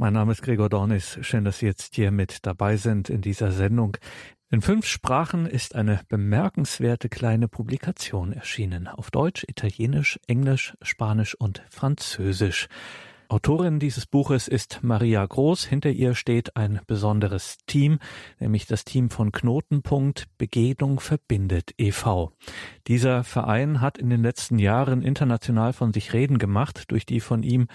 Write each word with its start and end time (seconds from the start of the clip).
Mein 0.00 0.14
Name 0.14 0.32
ist 0.32 0.40
Gregor 0.40 0.70
Dornis. 0.70 1.18
Schön, 1.20 1.44
dass 1.44 1.58
Sie 1.58 1.66
jetzt 1.66 1.94
hier 1.94 2.10
mit 2.10 2.46
dabei 2.46 2.78
sind 2.78 3.10
in 3.10 3.20
dieser 3.20 3.52
Sendung. 3.52 3.98
In 4.50 4.62
fünf 4.62 4.86
Sprachen 4.86 5.44
ist 5.44 5.74
eine 5.74 6.00
bemerkenswerte 6.08 7.10
kleine 7.10 7.48
Publikation 7.48 8.32
erschienen. 8.32 8.88
Auf 8.88 9.10
Deutsch, 9.10 9.44
Italienisch, 9.46 10.18
Englisch, 10.26 10.74
Spanisch 10.80 11.34
und 11.34 11.62
Französisch. 11.68 12.68
Autorin 13.28 13.78
dieses 13.78 14.06
Buches 14.06 14.48
ist 14.48 14.78
Maria 14.82 15.24
Groß. 15.26 15.66
Hinter 15.66 15.90
ihr 15.90 16.14
steht 16.14 16.56
ein 16.56 16.80
besonderes 16.86 17.58
Team, 17.66 17.98
nämlich 18.38 18.66
das 18.66 18.86
Team 18.86 19.10
von 19.10 19.32
Knotenpunkt 19.32 20.28
Begegnung 20.38 20.98
verbindet 20.98 21.74
e.V. 21.76 22.32
Dieser 22.86 23.22
Verein 23.22 23.82
hat 23.82 23.98
in 23.98 24.08
den 24.08 24.22
letzten 24.22 24.58
Jahren 24.58 25.02
international 25.02 25.74
von 25.74 25.92
sich 25.92 26.14
reden 26.14 26.38
gemacht 26.38 26.90
durch 26.90 27.04
die 27.04 27.20
von 27.20 27.42
ihm 27.42 27.68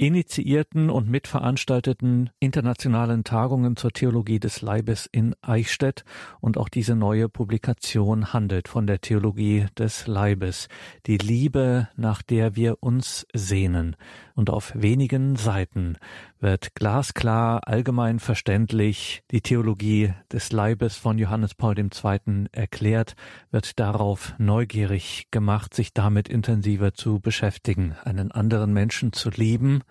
initiierten 0.00 0.88
und 0.88 1.10
mitveranstalteten 1.10 2.30
internationalen 2.40 3.22
Tagungen 3.22 3.76
zur 3.76 3.92
Theologie 3.92 4.40
des 4.40 4.62
Leibes 4.62 5.06
in 5.12 5.34
Eichstätt 5.42 6.04
und 6.40 6.56
auch 6.56 6.70
diese 6.70 6.96
neue 6.96 7.28
Publikation 7.28 8.32
handelt 8.32 8.66
von 8.66 8.86
der 8.86 9.02
Theologie 9.02 9.66
des 9.76 10.06
Leibes, 10.06 10.68
die 11.04 11.18
Liebe, 11.18 11.88
nach 11.96 12.22
der 12.22 12.56
wir 12.56 12.82
uns 12.82 13.26
sehnen. 13.34 13.94
Und 14.34 14.48
auf 14.48 14.72
wenigen 14.74 15.36
Seiten 15.36 15.98
wird 16.38 16.74
glasklar, 16.74 17.68
allgemein 17.68 18.20
verständlich 18.20 19.22
die 19.30 19.42
Theologie 19.42 20.14
des 20.32 20.50
Leibes 20.50 20.96
von 20.96 21.18
Johannes 21.18 21.54
Paul 21.54 21.78
II. 21.78 22.46
erklärt, 22.52 23.16
wird 23.50 23.78
darauf 23.78 24.32
neugierig 24.38 25.26
gemacht, 25.30 25.74
sich 25.74 25.92
damit 25.92 26.26
intensiver 26.30 26.94
zu 26.94 27.20
beschäftigen, 27.20 27.94
einen 28.02 28.32
anderen 28.32 28.72
Menschen 28.72 29.12
zu 29.12 29.28
lieben, 29.28 29.82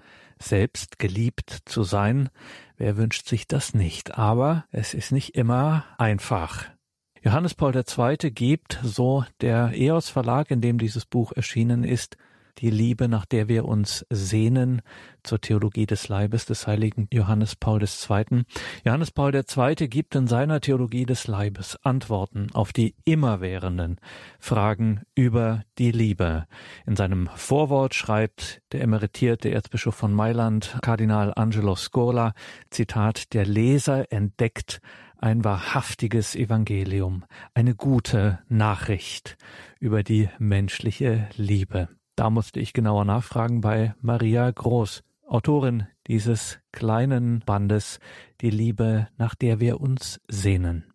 selbst 0.41 0.99
geliebt 0.99 1.59
zu 1.65 1.83
sein. 1.83 2.29
Wer 2.77 2.97
wünscht 2.97 3.27
sich 3.27 3.47
das 3.47 3.73
nicht? 3.73 4.17
Aber 4.17 4.65
es 4.71 4.93
ist 4.93 5.11
nicht 5.11 5.35
immer 5.35 5.85
einfach. 5.97 6.65
Johannes 7.21 7.53
Paul 7.53 7.75
II. 7.75 8.31
gibt, 8.31 8.79
so 8.81 9.25
der 9.41 9.73
EOS 9.73 10.09
Verlag, 10.09 10.51
in 10.51 10.61
dem 10.61 10.77
dieses 10.77 11.05
Buch 11.05 11.33
erschienen 11.33 11.83
ist, 11.83 12.17
die 12.57 12.69
Liebe, 12.69 13.07
nach 13.07 13.25
der 13.25 13.47
wir 13.47 13.65
uns 13.65 14.05
sehnen, 14.09 14.81
zur 15.23 15.41
Theologie 15.41 15.85
des 15.85 16.07
Leibes 16.07 16.45
des 16.45 16.67
heiligen 16.67 17.07
Johannes 17.11 17.55
Paul 17.55 17.81
II. 17.81 18.43
Johannes 18.83 19.11
Paul 19.11 19.35
II. 19.35 19.75
gibt 19.87 20.15
in 20.15 20.27
seiner 20.27 20.61
Theologie 20.61 21.05
des 21.05 21.27
Leibes 21.27 21.77
Antworten 21.83 22.47
auf 22.53 22.73
die 22.73 22.95
immerwährenden 23.05 23.99
Fragen 24.39 25.01
über 25.15 25.63
die 25.77 25.91
Liebe. 25.91 26.45
In 26.85 26.95
seinem 26.95 27.29
Vorwort 27.35 27.93
schreibt 27.93 28.61
der 28.71 28.81
emeritierte 28.81 29.51
Erzbischof 29.51 29.95
von 29.95 30.13
Mailand, 30.13 30.77
Kardinal 30.81 31.33
Angelo 31.35 31.75
Scola, 31.75 32.33
Zitat, 32.69 33.33
der 33.33 33.45
Leser 33.45 34.11
entdeckt 34.11 34.81
ein 35.21 35.43
wahrhaftiges 35.43 36.35
Evangelium, 36.35 37.25
eine 37.53 37.75
gute 37.75 38.39
Nachricht 38.47 39.37
über 39.79 40.03
die 40.03 40.29
menschliche 40.39 41.27
Liebe. 41.35 41.89
Da 42.19 42.29
musste 42.29 42.59
ich 42.59 42.73
genauer 42.73 43.05
nachfragen 43.05 43.61
bei 43.61 43.93
Maria 44.01 44.51
Groß, 44.51 45.05
Autorin 45.25 45.87
dieses 46.07 46.61
kleinen 46.73 47.41
Bandes 47.45 48.01
Die 48.41 48.49
Liebe, 48.49 49.07
nach 49.17 49.35
der 49.35 49.61
wir 49.61 49.79
uns 49.79 50.19
sehnen. 50.27 50.93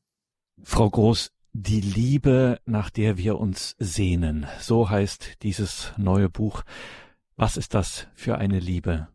Frau 0.63 0.91
Groß, 0.91 1.33
die 1.55 1.81
Liebe, 1.81 2.59
nach 2.67 2.91
der 2.91 3.17
wir 3.17 3.39
uns 3.39 3.75
sehnen, 3.79 4.47
so 4.59 4.91
heißt 4.91 5.43
dieses 5.43 5.95
neue 5.97 6.29
Buch. 6.29 6.61
Was 7.39 7.57
ist 7.57 7.75
das 7.75 8.07
für 8.15 8.37
eine 8.37 8.59
Liebe? 8.59 9.09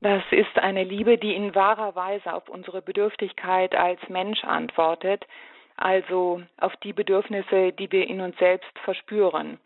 Das 0.00 0.24
ist 0.32 0.58
eine 0.58 0.82
Liebe, 0.82 1.18
die 1.18 1.36
in 1.36 1.54
wahrer 1.54 1.94
Weise 1.94 2.34
auf 2.34 2.48
unsere 2.48 2.82
Bedürftigkeit 2.82 3.76
als 3.76 4.00
Mensch 4.08 4.42
antwortet, 4.42 5.24
also 5.76 6.42
auf 6.56 6.74
die 6.82 6.92
Bedürfnisse, 6.92 7.70
die 7.78 7.92
wir 7.92 8.08
in 8.08 8.20
uns 8.22 8.36
selbst 8.38 8.76
verspüren. 8.82 9.60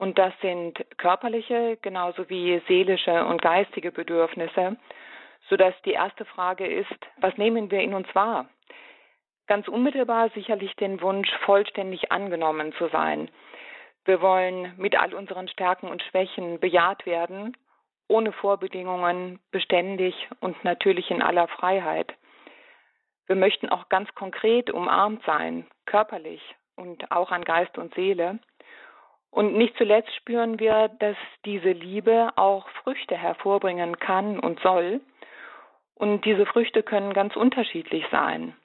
Und 0.00 0.16
das 0.18 0.32
sind 0.40 0.82
körperliche 0.96 1.76
genauso 1.82 2.30
wie 2.30 2.58
seelische 2.66 3.26
und 3.26 3.42
geistige 3.42 3.92
Bedürfnisse, 3.92 4.78
sodass 5.50 5.74
die 5.84 5.92
erste 5.92 6.24
Frage 6.24 6.66
ist, 6.66 6.88
was 7.18 7.36
nehmen 7.36 7.70
wir 7.70 7.80
in 7.80 7.92
uns 7.92 8.08
wahr? 8.14 8.48
Ganz 9.46 9.68
unmittelbar 9.68 10.30
sicherlich 10.30 10.74
den 10.76 11.02
Wunsch, 11.02 11.30
vollständig 11.44 12.10
angenommen 12.12 12.72
zu 12.78 12.88
sein. 12.88 13.30
Wir 14.06 14.22
wollen 14.22 14.72
mit 14.78 14.98
all 14.98 15.12
unseren 15.12 15.48
Stärken 15.48 15.88
und 15.88 16.02
Schwächen 16.04 16.58
bejaht 16.60 17.04
werden, 17.04 17.54
ohne 18.08 18.32
Vorbedingungen, 18.32 19.38
beständig 19.50 20.14
und 20.40 20.64
natürlich 20.64 21.10
in 21.10 21.20
aller 21.20 21.46
Freiheit. 21.46 22.14
Wir 23.26 23.36
möchten 23.36 23.68
auch 23.68 23.90
ganz 23.90 24.08
konkret 24.14 24.70
umarmt 24.70 25.22
sein, 25.26 25.66
körperlich 25.84 26.40
und 26.76 27.10
auch 27.10 27.30
an 27.32 27.44
Geist 27.44 27.76
und 27.76 27.92
Seele. 27.92 28.38
Und 29.30 29.54
nicht 29.54 29.76
zuletzt 29.76 30.14
spüren 30.16 30.58
wir, 30.58 30.88
dass 30.98 31.16
diese 31.44 31.70
Liebe 31.70 32.30
auch 32.36 32.68
Früchte 32.82 33.16
hervorbringen 33.16 33.98
kann 33.98 34.38
und 34.40 34.60
soll. 34.60 35.00
Und 35.94 36.24
diese 36.24 36.46
Früchte 36.46 36.82
können 36.82 37.12
ganz 37.12 37.36
unterschiedlich 37.36 38.04
sein. 38.10 38.56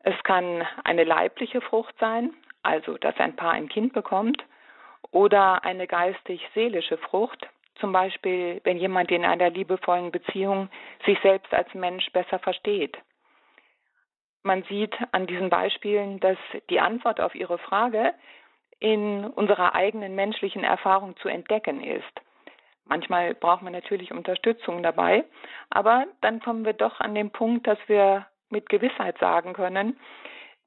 Es 0.00 0.14
kann 0.24 0.66
eine 0.84 1.04
leibliche 1.04 1.60
Frucht 1.60 1.94
sein, 1.98 2.34
also 2.62 2.98
dass 2.98 3.16
ein 3.18 3.36
Paar 3.36 3.52
ein 3.52 3.68
Kind 3.68 3.92
bekommt, 3.92 4.44
oder 5.10 5.64
eine 5.64 5.86
geistig-seelische 5.86 6.98
Frucht, 6.98 7.48
zum 7.76 7.92
Beispiel 7.92 8.60
wenn 8.64 8.76
jemand 8.76 9.10
in 9.10 9.24
einer 9.24 9.50
liebevollen 9.50 10.10
Beziehung 10.10 10.68
sich 11.04 11.18
selbst 11.20 11.52
als 11.54 11.72
Mensch 11.74 12.10
besser 12.12 12.38
versteht. 12.38 12.98
Man 14.42 14.62
sieht 14.64 14.96
an 15.12 15.26
diesen 15.26 15.50
Beispielen, 15.50 16.20
dass 16.20 16.38
die 16.70 16.80
Antwort 16.80 17.20
auf 17.20 17.34
Ihre 17.34 17.58
Frage 17.58 18.14
in 18.78 19.24
unserer 19.24 19.74
eigenen 19.74 20.14
menschlichen 20.14 20.64
Erfahrung 20.64 21.16
zu 21.16 21.28
entdecken 21.28 21.82
ist. 21.82 22.04
Manchmal 22.84 23.34
braucht 23.34 23.62
man 23.62 23.72
natürlich 23.72 24.12
Unterstützung 24.12 24.82
dabei, 24.82 25.24
aber 25.70 26.06
dann 26.20 26.40
kommen 26.40 26.64
wir 26.64 26.72
doch 26.72 27.00
an 27.00 27.14
den 27.14 27.30
Punkt, 27.30 27.66
dass 27.66 27.78
wir 27.88 28.26
mit 28.48 28.68
Gewissheit 28.68 29.18
sagen 29.18 29.54
können, 29.54 29.98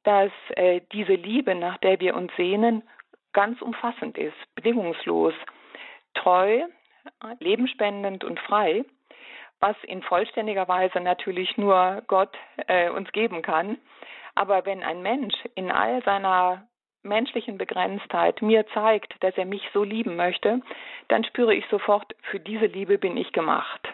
dass 0.03 0.31
äh, 0.55 0.81
diese 0.91 1.13
Liebe, 1.13 1.55
nach 1.55 1.77
der 1.77 1.99
wir 1.99 2.15
uns 2.15 2.31
sehnen, 2.35 2.83
ganz 3.31 3.61
umfassend 3.61 4.17
ist, 4.17 4.35
bedingungslos, 4.55 5.33
treu, 6.13 6.61
lebenspendend 7.39 8.23
und 8.23 8.39
frei, 8.39 8.83
was 9.59 9.75
in 9.83 10.01
vollständiger 10.01 10.67
Weise 10.67 10.99
natürlich 10.99 11.57
nur 11.57 12.01
Gott 12.07 12.35
äh, 12.67 12.89
uns 12.89 13.11
geben 13.11 13.41
kann. 13.41 13.77
Aber 14.35 14.65
wenn 14.65 14.83
ein 14.83 15.01
Mensch 15.01 15.35
in 15.55 15.71
all 15.71 16.01
seiner 16.03 16.67
menschlichen 17.03 17.57
Begrenztheit 17.57 18.41
mir 18.41 18.65
zeigt, 18.73 19.15
dass 19.21 19.37
er 19.37 19.45
mich 19.45 19.61
so 19.73 19.83
lieben 19.83 20.15
möchte, 20.15 20.61
dann 21.07 21.23
spüre 21.23 21.55
ich 21.55 21.65
sofort, 21.69 22.15
für 22.31 22.39
diese 22.39 22.65
Liebe 22.65 22.97
bin 22.97 23.17
ich 23.17 23.31
gemacht. 23.31 23.87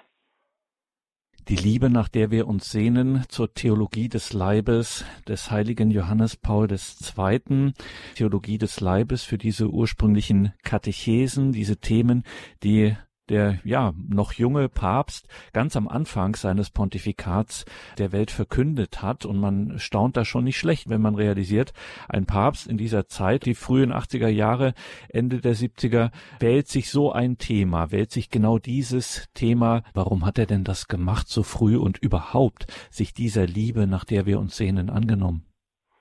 Die 1.48 1.56
Liebe, 1.56 1.92
nach 1.92 2.10
der 2.10 2.32
wir 2.32 2.48
uns 2.48 2.72
sehnen, 2.72 3.24
zur 3.30 3.54
Theologie 3.54 4.10
des 4.10 4.34
Leibes 4.34 5.06
des 5.28 5.52
heiligen 5.52 5.92
Johannes 5.92 6.38
Paul 6.38 6.68
II. 6.72 7.74
Theologie 8.16 8.58
des 8.58 8.82
Leibes 8.82 9.24
für 9.24 9.38
diese 9.38 9.68
ursprünglichen 9.68 10.54
Katechesen, 10.64 11.52
diese 11.52 11.78
Themen, 11.78 12.24
die 12.64 12.96
der 13.30 13.59
ja 13.63 13.94
noch 14.09 14.34
junge 14.34 14.69
Papst 14.69 15.28
ganz 15.53 15.75
am 15.75 15.88
Anfang 15.88 16.36
seines 16.36 16.69
Pontifikats 16.69 17.66
der 17.97 18.12
Welt 18.12 18.31
verkündet 18.31 19.02
hat 19.02 19.25
und 19.25 19.40
man 19.40 19.80
staunt 19.80 20.18
da 20.18 20.25
schon 20.25 20.44
nicht 20.44 20.58
schlecht, 20.58 20.90
wenn 20.90 21.02
man 21.02 21.16
realisiert, 21.16 21.74
ein 22.08 22.25
Papst 22.25 22.68
in 22.68 22.78
dieser 22.78 23.08
Zeit, 23.08 23.46
die 23.46 23.56
frühen 23.56 23.94
80er 23.94 24.28
Jahre, 24.28 24.74
Ende 25.09 25.41
der 25.41 25.56
70er, 25.56 26.12
wählt 26.40 26.68
sich 26.68 26.90
so 26.90 27.12
ein 27.12 27.38
Thema, 27.38 27.91
wählt 27.91 28.12
sich 28.12 28.30
genau 28.30 28.59
dieses 28.59 29.30
Thema. 29.34 29.84
Warum 29.94 30.25
hat 30.25 30.38
er 30.38 30.46
denn 30.46 30.63
das 30.63 30.88
gemacht 30.88 31.28
so 31.28 31.44
früh 31.44 31.78
und 31.78 31.97
überhaupt 31.97 32.68
sich 32.89 33.13
dieser 33.13 33.45
Liebe, 33.45 33.88
nach 33.88 34.06
der 34.06 34.25
wir 34.25 34.39
uns 34.39 34.56
sehnen, 34.56 34.89
angenommen? 34.89 35.45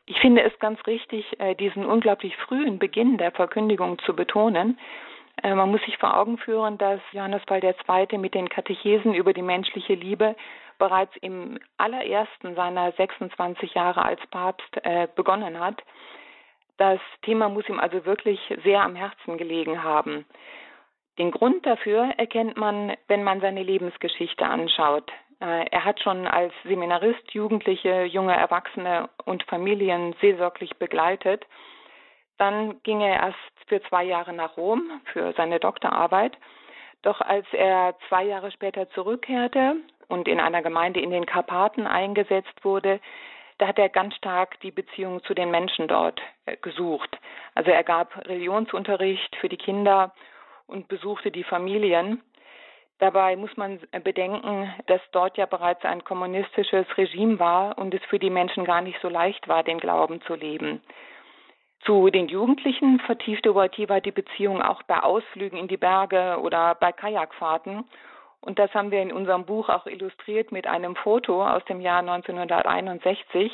Ich 0.06 0.18
finde 0.20 0.42
es 0.42 0.52
ganz 0.58 0.78
richtig, 0.86 1.24
äh, 1.38 1.54
diesen 1.54 1.86
unglaublich 1.86 2.36
frühen 2.36 2.78
Beginn 2.78 3.16
der 3.16 3.32
Verkündigung 3.32 3.98
zu 4.04 4.14
betonen 4.14 4.78
man 5.42 5.70
muss 5.70 5.82
sich 5.82 5.98
vor 5.98 6.16
Augen 6.16 6.38
führen, 6.38 6.78
dass 6.78 7.00
Johannes 7.12 7.42
Paul 7.46 7.62
II. 7.62 8.18
mit 8.18 8.34
den 8.34 8.48
Katechesen 8.48 9.14
über 9.14 9.32
die 9.32 9.42
menschliche 9.42 9.94
Liebe 9.94 10.36
bereits 10.78 11.14
im 11.20 11.58
allerersten 11.76 12.54
seiner 12.54 12.92
26 12.92 13.74
Jahre 13.74 14.04
als 14.04 14.20
Papst 14.28 14.76
äh, 14.82 15.08
begonnen 15.14 15.58
hat. 15.60 15.82
Das 16.76 17.00
Thema 17.22 17.48
muss 17.48 17.68
ihm 17.68 17.78
also 17.78 18.04
wirklich 18.04 18.40
sehr 18.64 18.82
am 18.82 18.96
Herzen 18.96 19.38
gelegen 19.38 19.82
haben. 19.82 20.24
Den 21.18 21.30
Grund 21.30 21.64
dafür 21.64 22.12
erkennt 22.16 22.56
man, 22.56 22.96
wenn 23.06 23.22
man 23.22 23.40
seine 23.40 23.62
Lebensgeschichte 23.62 24.44
anschaut. 24.44 25.10
Äh, 25.40 25.66
er 25.70 25.84
hat 25.84 26.00
schon 26.00 26.26
als 26.26 26.52
Seminarist 26.64 27.32
Jugendliche, 27.32 28.04
junge 28.04 28.34
Erwachsene 28.34 29.08
und 29.24 29.44
Familien 29.44 30.14
seelsorglich 30.20 30.76
begleitet 30.76 31.44
dann 32.38 32.82
ging 32.82 33.00
er 33.00 33.20
erst 33.20 33.38
für 33.66 33.82
zwei 33.84 34.04
Jahre 34.04 34.32
nach 34.32 34.56
Rom 34.56 35.00
für 35.12 35.32
seine 35.36 35.60
Doktorarbeit. 35.60 36.36
Doch 37.02 37.20
als 37.20 37.46
er 37.52 37.94
zwei 38.08 38.24
Jahre 38.24 38.50
später 38.50 38.88
zurückkehrte, 38.90 39.76
und 40.08 40.28
in 40.28 40.40
einer 40.40 40.62
Gemeinde 40.62 41.00
in 41.00 41.10
den 41.10 41.26
Karpaten 41.26 41.86
eingesetzt 41.86 42.64
wurde, 42.64 43.00
da 43.58 43.68
hat 43.68 43.78
er 43.78 43.88
ganz 43.88 44.14
stark 44.16 44.58
die 44.60 44.70
Beziehung 44.70 45.22
zu 45.24 45.34
den 45.34 45.50
Menschen 45.50 45.86
dort 45.86 46.20
äh, 46.46 46.56
gesucht. 46.56 47.18
Also 47.54 47.70
er 47.70 47.84
gab 47.84 48.16
Religionsunterricht 48.26 49.36
für 49.36 49.48
die 49.48 49.56
Kinder 49.56 50.12
und 50.66 50.88
besuchte 50.88 51.30
die 51.30 51.44
Familien. 51.44 52.22
Dabei 52.98 53.36
muss 53.36 53.56
man 53.56 53.80
bedenken, 54.02 54.72
dass 54.86 55.00
dort 55.12 55.36
ja 55.36 55.46
bereits 55.46 55.84
ein 55.84 56.04
kommunistisches 56.04 56.86
Regime 56.96 57.38
war 57.38 57.76
und 57.76 57.92
es 57.92 58.02
für 58.04 58.18
die 58.18 58.30
Menschen 58.30 58.64
gar 58.64 58.80
nicht 58.80 59.00
so 59.02 59.08
leicht 59.08 59.46
war, 59.48 59.62
den 59.62 59.78
Glauben 59.78 60.20
zu 60.22 60.34
leben. 60.34 60.80
Zu 61.84 62.08
den 62.08 62.28
Jugendlichen 62.28 62.98
vertiefte 63.00 63.54
Wojtyła 63.54 64.00
die 64.00 64.10
Beziehung 64.10 64.62
auch 64.62 64.82
bei 64.84 65.02
Ausflügen 65.02 65.58
in 65.58 65.68
die 65.68 65.76
Berge 65.76 66.38
oder 66.40 66.74
bei 66.76 66.92
Kajakfahrten. 66.92 67.84
Und 68.40 68.58
das 68.58 68.72
haben 68.72 68.90
wir 68.90 69.02
in 69.02 69.12
unserem 69.12 69.44
Buch 69.44 69.68
auch 69.68 69.86
illustriert 69.86 70.50
mit 70.50 70.66
einem 70.66 70.96
Foto 70.96 71.46
aus 71.46 71.62
dem 71.66 71.82
Jahr 71.82 71.98
1961. 71.98 73.52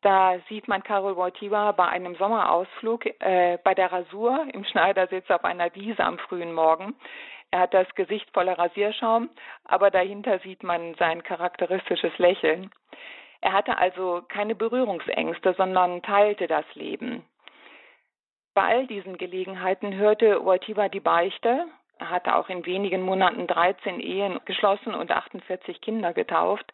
Da 0.00 0.38
sieht 0.48 0.68
man 0.68 0.82
Karol 0.82 1.16
Wojtyła 1.16 1.72
bei 1.72 1.86
einem 1.86 2.14
Sommerausflug 2.14 3.04
äh, 3.20 3.58
bei 3.62 3.74
der 3.74 3.92
Rasur 3.92 4.46
im 4.54 4.64
Schneidersitz 4.64 5.30
auf 5.30 5.44
einer 5.44 5.74
Wiese 5.74 6.02
am 6.02 6.16
frühen 6.16 6.54
Morgen. 6.54 6.94
Er 7.50 7.60
hat 7.60 7.74
das 7.74 7.94
Gesicht 7.94 8.30
voller 8.32 8.58
Rasierschaum, 8.58 9.28
aber 9.64 9.90
dahinter 9.90 10.38
sieht 10.38 10.62
man 10.62 10.94
sein 10.94 11.22
charakteristisches 11.22 12.16
Lächeln. 12.16 12.70
Er 13.42 13.52
hatte 13.52 13.76
also 13.76 14.22
keine 14.28 14.54
Berührungsängste, 14.54 15.52
sondern 15.58 16.00
teilte 16.00 16.46
das 16.46 16.64
Leben. 16.74 17.22
Bei 18.54 18.62
all 18.62 18.86
diesen 18.86 19.16
Gelegenheiten 19.16 19.94
hörte 19.94 20.44
Wojtyła 20.44 20.88
die 20.88 21.00
Beichte. 21.00 21.66
Er 21.98 22.10
hatte 22.10 22.34
auch 22.34 22.48
in 22.48 22.66
wenigen 22.66 23.02
Monaten 23.02 23.46
13 23.46 24.00
Ehen 24.00 24.40
geschlossen 24.44 24.94
und 24.94 25.10
48 25.10 25.80
Kinder 25.80 26.12
getauft. 26.12 26.72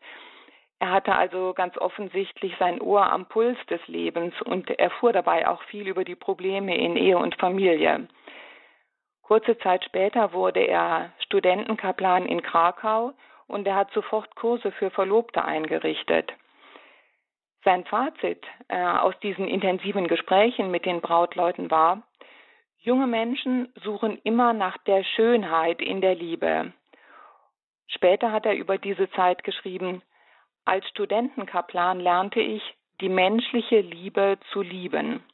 Er 0.78 0.90
hatte 0.90 1.14
also 1.14 1.52
ganz 1.54 1.76
offensichtlich 1.78 2.54
sein 2.58 2.80
Ohr 2.80 3.10
am 3.10 3.26
Puls 3.26 3.58
des 3.68 3.86
Lebens 3.88 4.34
und 4.42 4.70
erfuhr 4.78 5.12
dabei 5.12 5.48
auch 5.48 5.62
viel 5.64 5.88
über 5.88 6.04
die 6.04 6.14
Probleme 6.14 6.76
in 6.76 6.96
Ehe 6.96 7.18
und 7.18 7.34
Familie. 7.36 8.08
Kurze 9.22 9.58
Zeit 9.58 9.84
später 9.84 10.32
wurde 10.32 10.60
er 10.60 11.12
Studentenkaplan 11.24 12.26
in 12.26 12.42
Krakau 12.42 13.12
und 13.48 13.66
er 13.66 13.74
hat 13.74 13.90
sofort 13.92 14.34
Kurse 14.36 14.70
für 14.72 14.90
Verlobte 14.90 15.44
eingerichtet. 15.44 16.32
Sein 17.66 17.84
Fazit 17.84 18.46
äh, 18.68 18.80
aus 18.80 19.18
diesen 19.24 19.48
intensiven 19.48 20.06
Gesprächen 20.06 20.70
mit 20.70 20.86
den 20.86 21.00
Brautleuten 21.00 21.68
war, 21.68 22.04
junge 22.78 23.08
Menschen 23.08 23.72
suchen 23.82 24.20
immer 24.22 24.52
nach 24.52 24.78
der 24.84 25.02
Schönheit 25.02 25.82
in 25.82 26.00
der 26.00 26.14
Liebe. 26.14 26.72
Später 27.88 28.30
hat 28.30 28.46
er 28.46 28.54
über 28.54 28.78
diese 28.78 29.10
Zeit 29.10 29.42
geschrieben, 29.42 30.02
als 30.64 30.88
Studentenkaplan 30.90 31.98
lernte 31.98 32.38
ich, 32.38 32.62
die 33.00 33.08
menschliche 33.08 33.80
Liebe 33.80 34.38
zu 34.52 34.62
lieben. 34.62 35.24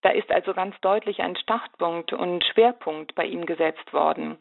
Da 0.00 0.12
ist 0.12 0.30
also 0.30 0.54
ganz 0.54 0.74
deutlich 0.80 1.20
ein 1.20 1.36
Startpunkt 1.36 2.14
und 2.14 2.44
Schwerpunkt 2.46 3.14
bei 3.14 3.26
ihm 3.26 3.44
gesetzt 3.44 3.92
worden. 3.92 4.38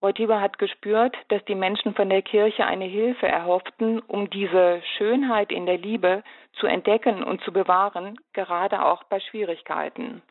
Wojtyła 0.00 0.40
hat 0.40 0.58
gespürt, 0.58 1.16
dass 1.28 1.44
die 1.46 1.56
Menschen 1.56 1.94
von 1.94 2.08
der 2.08 2.22
Kirche 2.22 2.64
eine 2.64 2.84
Hilfe 2.84 3.26
erhofften, 3.26 3.98
um 4.00 4.30
diese 4.30 4.80
Schönheit 4.96 5.50
in 5.50 5.66
der 5.66 5.78
Liebe 5.78 6.22
zu 6.52 6.66
entdecken 6.66 7.24
und 7.24 7.40
zu 7.42 7.52
bewahren, 7.52 8.16
gerade 8.32 8.84
auch 8.84 9.02
bei 9.04 9.18
Schwierigkeiten. 9.18 10.22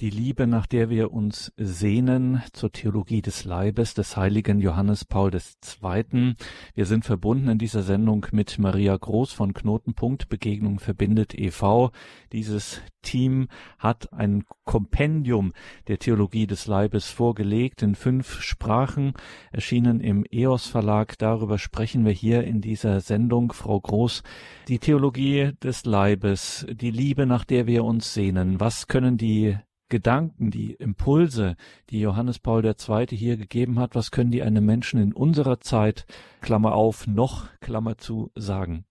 Die 0.00 0.10
Liebe, 0.10 0.46
nach 0.46 0.68
der 0.68 0.90
wir 0.90 1.12
uns 1.12 1.52
sehnen, 1.56 2.40
zur 2.52 2.70
Theologie 2.70 3.20
des 3.20 3.44
Leibes 3.44 3.94
des 3.94 4.16
heiligen 4.16 4.60
Johannes 4.60 5.04
Paul 5.04 5.32
II. 5.34 6.34
Wir 6.74 6.86
sind 6.86 7.04
verbunden 7.04 7.48
in 7.48 7.58
dieser 7.58 7.82
Sendung 7.82 8.24
mit 8.30 8.60
Maria 8.60 8.96
Groß 8.96 9.32
von 9.32 9.54
Knotenpunkt 9.54 10.28
Begegnung 10.28 10.78
verbindet 10.78 11.36
e.V. 11.36 11.90
Dieses 12.30 12.80
Team 13.02 13.48
hat 13.80 14.12
ein 14.12 14.44
Kompendium 14.64 15.52
der 15.88 15.98
Theologie 15.98 16.46
des 16.46 16.68
Leibes 16.68 17.10
vorgelegt 17.10 17.82
in 17.82 17.96
fünf 17.96 18.40
Sprachen, 18.40 19.14
erschienen 19.50 19.98
im 19.98 20.24
EOS 20.30 20.68
Verlag. 20.68 21.18
Darüber 21.18 21.58
sprechen 21.58 22.04
wir 22.04 22.12
hier 22.12 22.44
in 22.44 22.60
dieser 22.60 23.00
Sendung. 23.00 23.52
Frau 23.52 23.80
Groß, 23.80 24.22
die 24.68 24.78
Theologie 24.78 25.54
des 25.60 25.86
Leibes, 25.86 26.64
die 26.70 26.92
Liebe, 26.92 27.26
nach 27.26 27.44
der 27.44 27.66
wir 27.66 27.82
uns 27.82 28.14
sehnen. 28.14 28.60
Was 28.60 28.86
können 28.86 29.16
die 29.16 29.58
Gedanken, 29.88 30.50
die 30.50 30.74
Impulse, 30.74 31.56
die 31.90 32.00
Johannes 32.00 32.38
Paul 32.38 32.64
II. 32.64 33.06
hier 33.06 33.36
gegeben 33.36 33.78
hat, 33.78 33.94
was 33.94 34.10
können 34.10 34.30
die 34.30 34.42
einem 34.42 34.64
Menschen 34.64 35.00
in 35.00 35.12
unserer 35.12 35.60
Zeit, 35.60 36.06
Klammer 36.42 36.74
auf, 36.74 37.06
noch, 37.06 37.48
Klammer 37.60 37.96
zu, 37.96 38.30
sagen? 38.34 38.84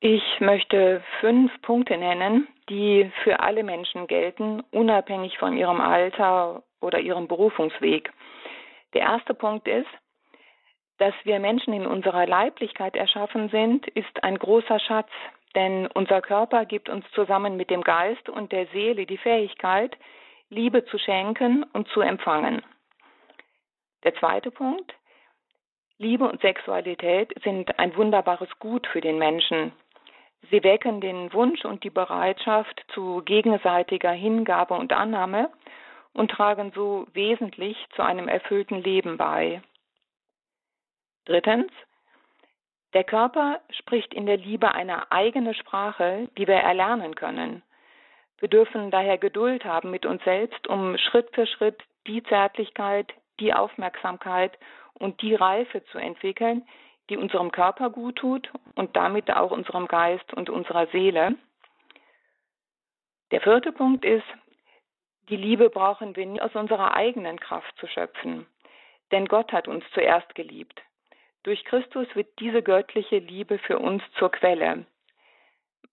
Ich 0.00 0.22
möchte 0.40 1.02
fünf 1.20 1.52
Punkte 1.60 1.98
nennen, 1.98 2.48
die 2.70 3.10
für 3.22 3.40
alle 3.40 3.62
Menschen 3.62 4.06
gelten, 4.06 4.62
unabhängig 4.70 5.36
von 5.38 5.56
ihrem 5.56 5.80
Alter 5.80 6.62
oder 6.80 7.00
ihrem 7.00 7.28
Berufungsweg. 7.28 8.10
Der 8.94 9.02
erste 9.02 9.34
Punkt 9.34 9.68
ist, 9.68 9.88
dass 10.96 11.14
wir 11.24 11.38
Menschen 11.38 11.72
in 11.72 11.86
unserer 11.86 12.26
Leiblichkeit 12.26 12.96
erschaffen 12.96 13.48
sind, 13.50 13.86
ist 13.88 14.22
ein 14.22 14.38
großer 14.38 14.78
Schatz, 14.80 15.10
denn 15.54 15.86
unser 15.88 16.20
Körper 16.20 16.64
gibt 16.64 16.88
uns 16.88 17.04
zusammen 17.12 17.56
mit 17.56 17.70
dem 17.70 17.82
Geist 17.82 18.28
und 18.28 18.52
der 18.52 18.66
Seele 18.68 19.06
die 19.06 19.18
Fähigkeit, 19.18 19.96
Liebe 20.48 20.84
zu 20.86 20.98
schenken 20.98 21.64
und 21.72 21.88
zu 21.88 22.00
empfangen. 22.00 22.62
Der 24.04 24.14
zweite 24.14 24.50
Punkt. 24.50 24.94
Liebe 25.98 26.28
und 26.28 26.40
Sexualität 26.40 27.32
sind 27.44 27.78
ein 27.78 27.94
wunderbares 27.96 28.48
Gut 28.58 28.86
für 28.86 29.00
den 29.00 29.18
Menschen. 29.18 29.72
Sie 30.50 30.64
wecken 30.64 31.00
den 31.00 31.32
Wunsch 31.34 31.64
und 31.64 31.84
die 31.84 31.90
Bereitschaft 31.90 32.82
zu 32.94 33.22
gegenseitiger 33.24 34.12
Hingabe 34.12 34.74
und 34.74 34.92
Annahme 34.92 35.50
und 36.14 36.30
tragen 36.30 36.72
so 36.74 37.06
wesentlich 37.12 37.76
zu 37.94 38.02
einem 38.02 38.28
erfüllten 38.28 38.82
Leben 38.82 39.16
bei. 39.16 39.62
Drittens, 41.26 41.70
der 42.92 43.04
Körper 43.04 43.60
spricht 43.70 44.12
in 44.14 44.26
der 44.26 44.36
Liebe 44.36 44.74
eine 44.74 45.10
eigene 45.12 45.54
Sprache, 45.54 46.28
die 46.36 46.46
wir 46.46 46.56
erlernen 46.56 47.14
können. 47.14 47.62
Wir 48.38 48.48
dürfen 48.48 48.90
daher 48.90 49.18
Geduld 49.18 49.64
haben 49.64 49.90
mit 49.90 50.06
uns 50.06 50.22
selbst, 50.24 50.66
um 50.66 50.96
Schritt 50.98 51.28
für 51.34 51.46
Schritt 51.46 51.82
die 52.06 52.22
Zärtlichkeit, 52.24 53.12
die 53.38 53.52
Aufmerksamkeit 53.52 54.58
und 54.94 55.20
die 55.22 55.34
Reife 55.34 55.84
zu 55.86 55.98
entwickeln, 55.98 56.66
die 57.10 57.16
unserem 57.16 57.52
Körper 57.52 57.90
gut 57.90 58.16
tut 58.16 58.50
und 58.74 58.96
damit 58.96 59.30
auch 59.30 59.50
unserem 59.50 59.86
Geist 59.86 60.32
und 60.32 60.48
unserer 60.48 60.86
Seele. 60.88 61.36
Der 63.30 63.40
vierte 63.40 63.72
Punkt 63.72 64.04
ist, 64.04 64.26
die 65.28 65.36
Liebe 65.36 65.70
brauchen 65.70 66.16
wir 66.16 66.26
nie 66.26 66.40
aus 66.40 66.54
unserer 66.54 66.94
eigenen 66.94 67.38
Kraft 67.38 67.76
zu 67.78 67.86
schöpfen, 67.86 68.46
denn 69.12 69.26
Gott 69.26 69.52
hat 69.52 69.68
uns 69.68 69.84
zuerst 69.92 70.34
geliebt. 70.34 70.80
Durch 71.42 71.64
Christus 71.64 72.06
wird 72.14 72.28
diese 72.38 72.62
göttliche 72.62 73.18
Liebe 73.18 73.58
für 73.58 73.78
uns 73.78 74.02
zur 74.18 74.30
Quelle. 74.30 74.84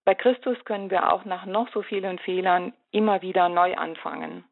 Bei 0.03 0.13
Christus 0.13 0.57
können 0.65 0.89
wir 0.89 1.11
auch 1.11 1.25
nach 1.25 1.45
noch 1.45 1.69
so 1.71 1.81
vielen 1.81 2.19
Fehlern 2.19 2.73
immer 2.91 3.21
wieder 3.21 3.49
neu 3.49 3.75
anfangen. 3.75 4.43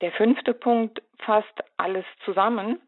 Der 0.00 0.12
fünfte 0.12 0.54
Punkt 0.54 1.02
fasst 1.18 1.64
alles 1.76 2.04
zusammen. 2.24 2.80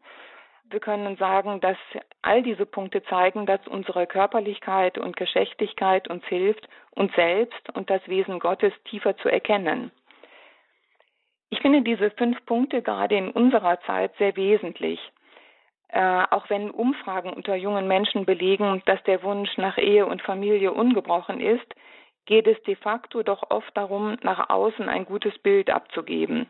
Wir 0.63 0.79
können 0.79 1.17
sagen, 1.17 1.59
dass 1.59 1.77
all 2.21 2.41
diese 2.43 2.65
Punkte 2.65 3.03
zeigen, 3.03 3.45
dass 3.45 3.67
unsere 3.67 4.07
Körperlichkeit 4.07 4.97
und 4.97 5.17
Geschlechtlichkeit 5.17 6.07
uns 6.07 6.23
hilft, 6.25 6.69
uns 6.91 7.13
selbst 7.15 7.69
und 7.75 7.89
das 7.89 8.07
Wesen 8.07 8.39
Gottes 8.39 8.73
tiefer 8.85 9.17
zu 9.17 9.29
erkennen. 9.29 9.91
Ich 11.49 11.59
finde 11.59 11.81
diese 11.81 12.11
fünf 12.11 12.45
Punkte 12.45 12.81
gerade 12.81 13.17
in 13.17 13.29
unserer 13.29 13.81
Zeit 13.81 14.15
sehr 14.17 14.35
wesentlich. 14.37 14.99
Äh, 15.91 16.23
auch 16.29 16.49
wenn 16.49 16.71
Umfragen 16.71 17.33
unter 17.33 17.55
jungen 17.55 17.87
Menschen 17.87 18.25
belegen, 18.25 18.81
dass 18.85 19.03
der 19.03 19.23
Wunsch 19.23 19.57
nach 19.57 19.77
Ehe 19.77 20.05
und 20.05 20.21
Familie 20.21 20.71
ungebrochen 20.71 21.41
ist, 21.41 21.67
geht 22.25 22.47
es 22.47 22.61
de 22.63 22.75
facto 22.75 23.23
doch 23.23 23.49
oft 23.49 23.75
darum, 23.75 24.17
nach 24.21 24.49
außen 24.49 24.87
ein 24.87 25.05
gutes 25.05 25.37
Bild 25.39 25.69
abzugeben. 25.69 26.47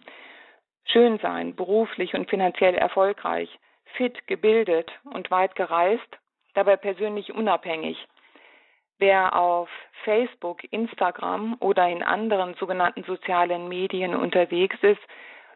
Schön 0.86 1.17
sein, 1.19 1.55
beruflich 1.55 2.13
und 2.13 2.29
finanziell 2.29 2.75
erfolgreich, 2.75 3.50
fit, 3.95 4.27
gebildet 4.27 4.91
und 5.05 5.31
weit 5.31 5.55
gereist, 5.55 6.17
dabei 6.53 6.75
persönlich 6.75 7.33
unabhängig. 7.33 7.98
Wer 9.00 9.36
auf 9.36 9.69
Facebook, 10.03 10.63
Instagram 10.71 11.57
oder 11.60 11.88
in 11.89 12.03
anderen 12.03 12.53
sogenannten 12.55 13.03
sozialen 13.05 13.67
Medien 13.67 14.13
unterwegs 14.13 14.77
ist, 14.83 15.01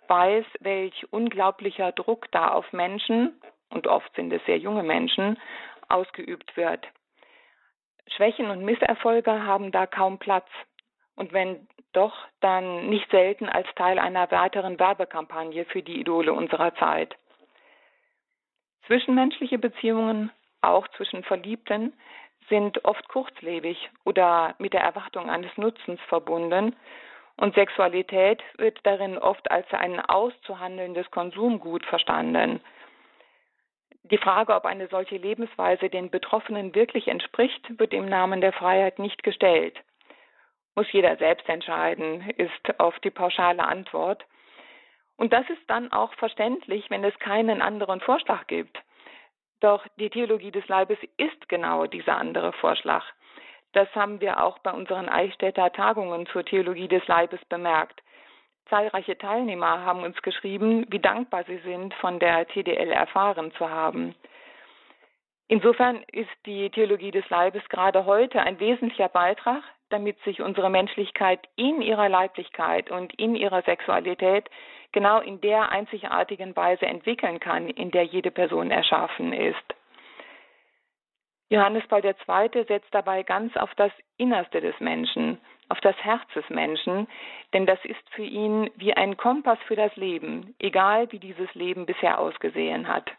weiß, 0.07 0.45
welch 0.61 1.05
unglaublicher 1.11 1.91
Druck 1.91 2.31
da 2.31 2.47
auf 2.47 2.71
Menschen 2.73 3.39
und 3.69 3.87
oft 3.87 4.13
sind 4.15 4.31
es 4.31 4.43
sehr 4.45 4.57
junge 4.57 4.83
Menschen, 4.83 5.37
ausgeübt 5.89 6.55
wird. 6.57 6.87
Schwächen 8.07 8.49
und 8.49 8.63
Misserfolge 8.63 9.43
haben 9.43 9.71
da 9.71 9.87
kaum 9.87 10.19
Platz. 10.19 10.47
Und 11.15 11.33
wenn 11.33 11.67
doch, 11.93 12.13
dann 12.41 12.89
nicht 12.89 13.09
selten 13.09 13.47
als 13.47 13.67
Teil 13.75 13.99
einer 13.99 14.29
weiteren 14.31 14.79
Werbekampagne 14.79 15.65
für 15.65 15.81
die 15.81 15.99
Idole 15.99 16.33
unserer 16.33 16.75
Zeit. 16.75 17.15
Zwischenmenschliche 18.85 19.57
Beziehungen, 19.57 20.31
auch 20.61 20.87
zwischen 20.89 21.23
Verliebten, 21.23 21.93
sind 22.49 22.83
oft 22.85 23.07
kurzlebig 23.07 23.89
oder 24.03 24.55
mit 24.59 24.73
der 24.73 24.81
Erwartung 24.81 25.29
eines 25.29 25.55
Nutzens 25.57 25.99
verbunden 26.09 26.75
und 27.37 27.55
Sexualität 27.55 28.41
wird 28.57 28.79
darin 28.83 29.17
oft 29.17 29.49
als 29.51 29.65
ein 29.73 29.99
auszuhandelndes 29.99 31.09
Konsumgut 31.11 31.85
verstanden. 31.85 32.61
Die 34.11 34.19
Frage, 34.19 34.53
ob 34.53 34.65
eine 34.65 34.87
solche 34.87 35.17
Lebensweise 35.17 35.89
den 35.89 36.11
Betroffenen 36.11 36.75
wirklich 36.75 37.07
entspricht, 37.07 37.79
wird 37.79 37.91
im 37.91 38.05
Namen 38.05 38.39
der 38.39 38.53
Freiheit 38.53 38.99
nicht 38.99 39.23
gestellt. 39.23 39.75
Muss 40.75 40.91
jeder 40.91 41.15
selbst 41.17 41.49
entscheiden, 41.49 42.29
ist 42.37 42.79
oft 42.79 43.03
die 43.03 43.09
pauschale 43.09 43.63
Antwort. 43.63 44.23
Und 45.17 45.33
das 45.33 45.49
ist 45.49 45.67
dann 45.67 45.91
auch 45.91 46.13
verständlich, 46.15 46.89
wenn 46.91 47.03
es 47.03 47.17
keinen 47.17 47.63
anderen 47.63 47.99
Vorschlag 47.99 48.45
gibt. 48.45 48.77
Doch 49.59 49.83
die 49.95 50.11
Theologie 50.11 50.51
des 50.51 50.67
Leibes 50.67 50.99
ist 51.17 51.49
genau 51.49 51.87
dieser 51.87 52.17
andere 52.17 52.53
Vorschlag. 52.53 53.03
Das 53.71 53.87
haben 53.95 54.21
wir 54.21 54.43
auch 54.43 54.59
bei 54.59 54.71
unseren 54.71 55.09
Eichstätter 55.09 55.71
Tagungen 55.71 56.27
zur 56.27 56.45
Theologie 56.45 56.87
des 56.87 57.07
Leibes 57.07 57.43
bemerkt. 57.45 58.03
Zahlreiche 58.69 59.17
Teilnehmer 59.17 59.85
haben 59.85 60.03
uns 60.03 60.21
geschrieben, 60.21 60.85
wie 60.89 60.99
dankbar 60.99 61.43
sie 61.45 61.57
sind, 61.59 61.93
von 61.95 62.19
der 62.19 62.47
TDL 62.47 62.91
erfahren 62.91 63.51
zu 63.53 63.69
haben. 63.69 64.15
Insofern 65.47 66.03
ist 66.11 66.29
die 66.47 66.71
Theologie 66.71 67.11
des 67.11 67.29
Leibes 67.29 67.63
gerade 67.69 68.05
heute 68.05 68.41
ein 68.41 68.59
wesentlicher 68.59 69.09
Beitrag, 69.09 69.61
damit 69.89 70.19
sich 70.23 70.41
unsere 70.41 70.71
Menschlichkeit 70.71 71.47
in 71.55 71.81
ihrer 71.81 72.09
Leiblichkeit 72.09 72.89
und 72.89 73.13
in 73.19 73.35
ihrer 73.35 73.61
Sexualität 73.61 74.49
genau 74.91 75.19
in 75.19 75.39
der 75.41 75.69
einzigartigen 75.69 76.55
Weise 76.55 76.87
entwickeln 76.87 77.39
kann, 77.39 77.69
in 77.69 77.91
der 77.91 78.03
jede 78.03 78.31
Person 78.31 78.71
erschaffen 78.71 79.33
ist. 79.33 79.75
Johannes 81.49 81.83
Paul 81.87 82.03
II. 82.03 82.65
setzt 82.67 82.91
dabei 82.91 83.23
ganz 83.23 83.55
auf 83.55 83.73
das 83.75 83.91
Innerste 84.17 84.61
des 84.61 84.79
Menschen, 84.79 85.37
auf 85.69 85.79
das 85.81 85.95
Herz 85.97 86.23
des 86.33 86.49
Menschen, 86.49 87.07
denn 87.53 87.65
das 87.65 87.79
ist 87.83 88.09
für 88.11 88.23
ihn 88.23 88.69
wie 88.75 88.93
ein 88.93 89.15
Kompass 89.15 89.59
für 89.67 89.75
das 89.75 89.95
Leben, 89.95 90.55
egal 90.59 91.11
wie 91.11 91.19
dieses 91.19 91.53
Leben 91.53 91.85
bisher 91.85 92.19
ausgesehen 92.19 92.87
hat. 92.87 93.11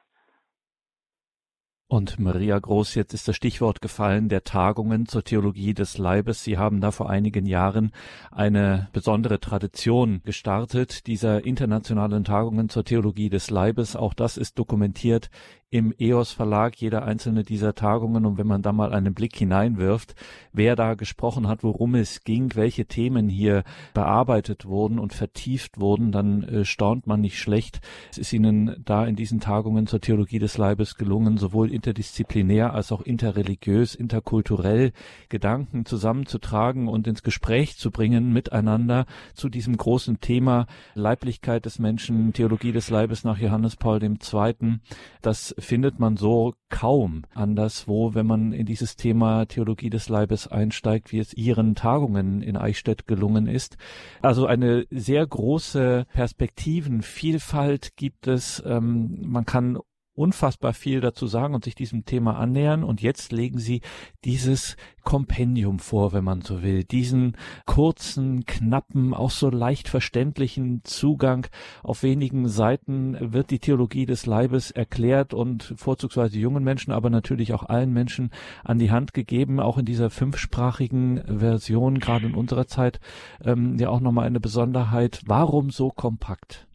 Und 1.88 2.18
Maria 2.18 2.59
Groß, 2.59 2.97
jetzt 2.97 3.14
ist 3.14 3.28
das 3.28 3.37
Stichwort 3.37 3.80
gefallen 3.80 4.28
der 4.28 4.42
Tagungen 4.42 5.06
zur 5.06 5.23
Theologie 5.23 5.73
des 5.73 5.99
Leibes. 5.99 6.42
Sie 6.42 6.59
haben 6.59 6.80
da 6.80 6.90
vor 6.90 7.09
einigen 7.09 7.47
Jahren 7.47 7.92
eine 8.33 8.88
besondere 8.92 9.38
Tradition 9.38 10.21
gestartet, 10.25 11.06
dieser 11.06 11.45
internationalen 11.45 12.25
Tagungen 12.25 12.68
zur 12.71 12.83
Theologie 12.83 13.30
des 13.30 13.50
Leibes. 13.50 13.95
Auch 13.95 14.14
das 14.14 14.37
ist 14.37 14.59
dokumentiert 14.59 15.30
im 15.70 15.92
EOS 15.99 16.30
Verlag 16.30 16.76
jeder 16.76 17.04
einzelne 17.04 17.42
dieser 17.42 17.75
Tagungen 17.75 18.25
und 18.25 18.38
wenn 18.38 18.46
man 18.46 18.62
da 18.62 18.73
mal 18.73 18.94
einen 18.94 19.14
Blick 19.14 19.35
hineinwirft, 19.35 20.14
wer 20.52 20.76
da 20.76 20.94
gesprochen 20.94 21.49
hat, 21.49 21.64
worum 21.64 21.96
es 21.96 22.23
ging, 22.23 22.54
welche 22.54 22.87
Themen 22.87 23.28
hier 23.28 23.64
bearbeitet 23.92 24.66
wurden 24.66 25.00
und 25.00 25.12
vertieft 25.12 25.80
wurden, 25.80 26.12
dann 26.12 26.44
äh, 26.44 26.64
staunt 26.64 27.08
man 27.08 27.20
nicht 27.20 27.40
schlecht. 27.40 27.80
Es 28.12 28.18
ist 28.18 28.32
Ihnen 28.32 28.80
da 28.85 29.04
in 29.06 29.16
diesen 29.16 29.40
Tagungen 29.40 29.88
zur 29.88 30.00
Theologie 30.00 30.38
des 30.38 30.56
Leibes 30.56 30.94
gelungen, 30.94 31.37
sowohl 31.37 31.73
interdisziplinär 31.73 32.73
als 32.73 32.92
auch 32.92 33.02
interreligiös, 33.02 33.96
interkulturell 33.96 34.92
Gedanken 35.30 35.85
zusammenzutragen 35.85 36.87
und 36.87 37.08
ins 37.08 37.25
Gespräch 37.25 37.76
zu 37.76 37.90
bringen 37.90 38.32
miteinander 38.32 39.04
zu 39.35 39.49
diesem 39.49 39.76
großen 39.76 40.20
Thema 40.20 40.66
Leiblichkeit 40.94 41.64
des 41.64 41.80
Menschen, 41.80 42.32
Theologie 42.32 42.70
des 42.70 42.88
Leibes 42.88 43.25
nach 43.25 43.38
Johannes 43.38 43.75
Paul 43.75 44.00
II. 44.00 44.78
Das 45.23 45.55
findet 45.58 45.98
man 45.98 46.16
so 46.16 46.54
kaum 46.68 47.25
anderswo, 47.34 48.14
wenn 48.14 48.26
man 48.26 48.52
in 48.52 48.66
dieses 48.66 48.96
Thema 48.96 49.46
Theologie 49.46 49.90
des 49.90 50.08
Leibes 50.08 50.48
einsteigt, 50.48 51.12
wie 51.12 51.18
es 51.18 51.34
Ihren 51.34 51.75
Tagungen 51.75 52.42
in 52.42 52.56
Eichstätt 52.56 53.06
gelungen 53.06 53.46
ist. 53.46 53.76
Also 54.22 54.46
eine 54.46 54.86
sehr 54.90 55.26
große 55.26 56.06
Perspektivenvielfalt 56.12 57.96
gibt 57.96 58.26
es. 58.26 58.62
Ähm, 58.66 59.18
man 59.22 59.46
kann 59.46 59.78
unfassbar 60.16 60.73
viel 60.73 61.00
dazu 61.00 61.26
sagen 61.26 61.54
und 61.54 61.64
sich 61.64 61.75
diesem 61.75 62.04
Thema 62.04 62.37
annähern. 62.37 62.82
Und 62.82 63.02
jetzt 63.02 63.32
legen 63.32 63.58
Sie 63.58 63.82
dieses 64.25 64.76
Kompendium 65.04 65.78
vor, 65.78 66.12
wenn 66.12 66.25
man 66.25 66.40
so 66.40 66.62
will, 66.62 66.82
diesen 66.82 67.37
kurzen, 67.64 68.44
knappen, 68.44 69.14
auch 69.14 69.30
so 69.30 69.50
leicht 69.50 69.88
verständlichen 69.88 70.80
Zugang. 70.82 71.46
Auf 71.85 72.02
wenigen 72.02 72.49
Seiten 72.49 73.16
wird 73.32 73.50
die 73.50 73.61
Theologie 73.61 74.04
des 74.04 74.26
Leibes 74.26 74.73
erklärt 74.73 75.32
und 75.32 75.75
vorzugsweise 75.76 76.38
jungen 76.38 76.64
Menschen, 76.64 76.92
aber 76.92 77.08
natürlich 77.08 77.52
auch 77.52 77.62
allen 77.62 77.92
Menschen 77.92 78.30
an 78.64 78.78
die 78.78 78.90
Hand 78.90 79.14
gegeben, 79.14 79.61
auch 79.61 79.78
in 79.78 79.85
dieser 79.85 80.11
fünfsprachigen 80.11 81.23
Version, 81.38 82.00
gerade 82.00 82.26
in 82.26 82.35
unserer 82.35 82.66
Zeit, 82.66 82.99
ähm, 83.44 83.78
ja 83.78 83.90
auch 83.90 84.00
nochmal 84.00 84.26
eine 84.26 84.40
Besonderheit. 84.40 85.23
Warum 85.26 85.70
so 85.70 85.90
kompakt? 85.90 86.66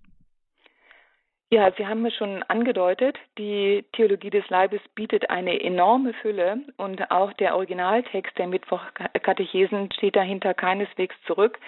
Ja, 1.54 1.70
Sie 1.76 1.86
haben 1.86 2.06
es 2.06 2.16
schon 2.16 2.44
angedeutet, 2.44 3.20
die 3.38 3.84
Theologie 3.92 4.30
des 4.30 4.50
Leibes 4.50 4.80
bietet 4.96 5.30
eine 5.30 5.62
enorme 5.62 6.14
Fülle 6.14 6.62
und 6.78 7.12
auch 7.12 7.34
der 7.34 7.56
Originaltext 7.56 8.38
der 8.38 8.48
Mittwochkatechesen 8.48 9.92
steht 9.92 10.16
dahinter 10.16 10.54
keineswegs 10.54 11.14
zurück. 11.28 11.60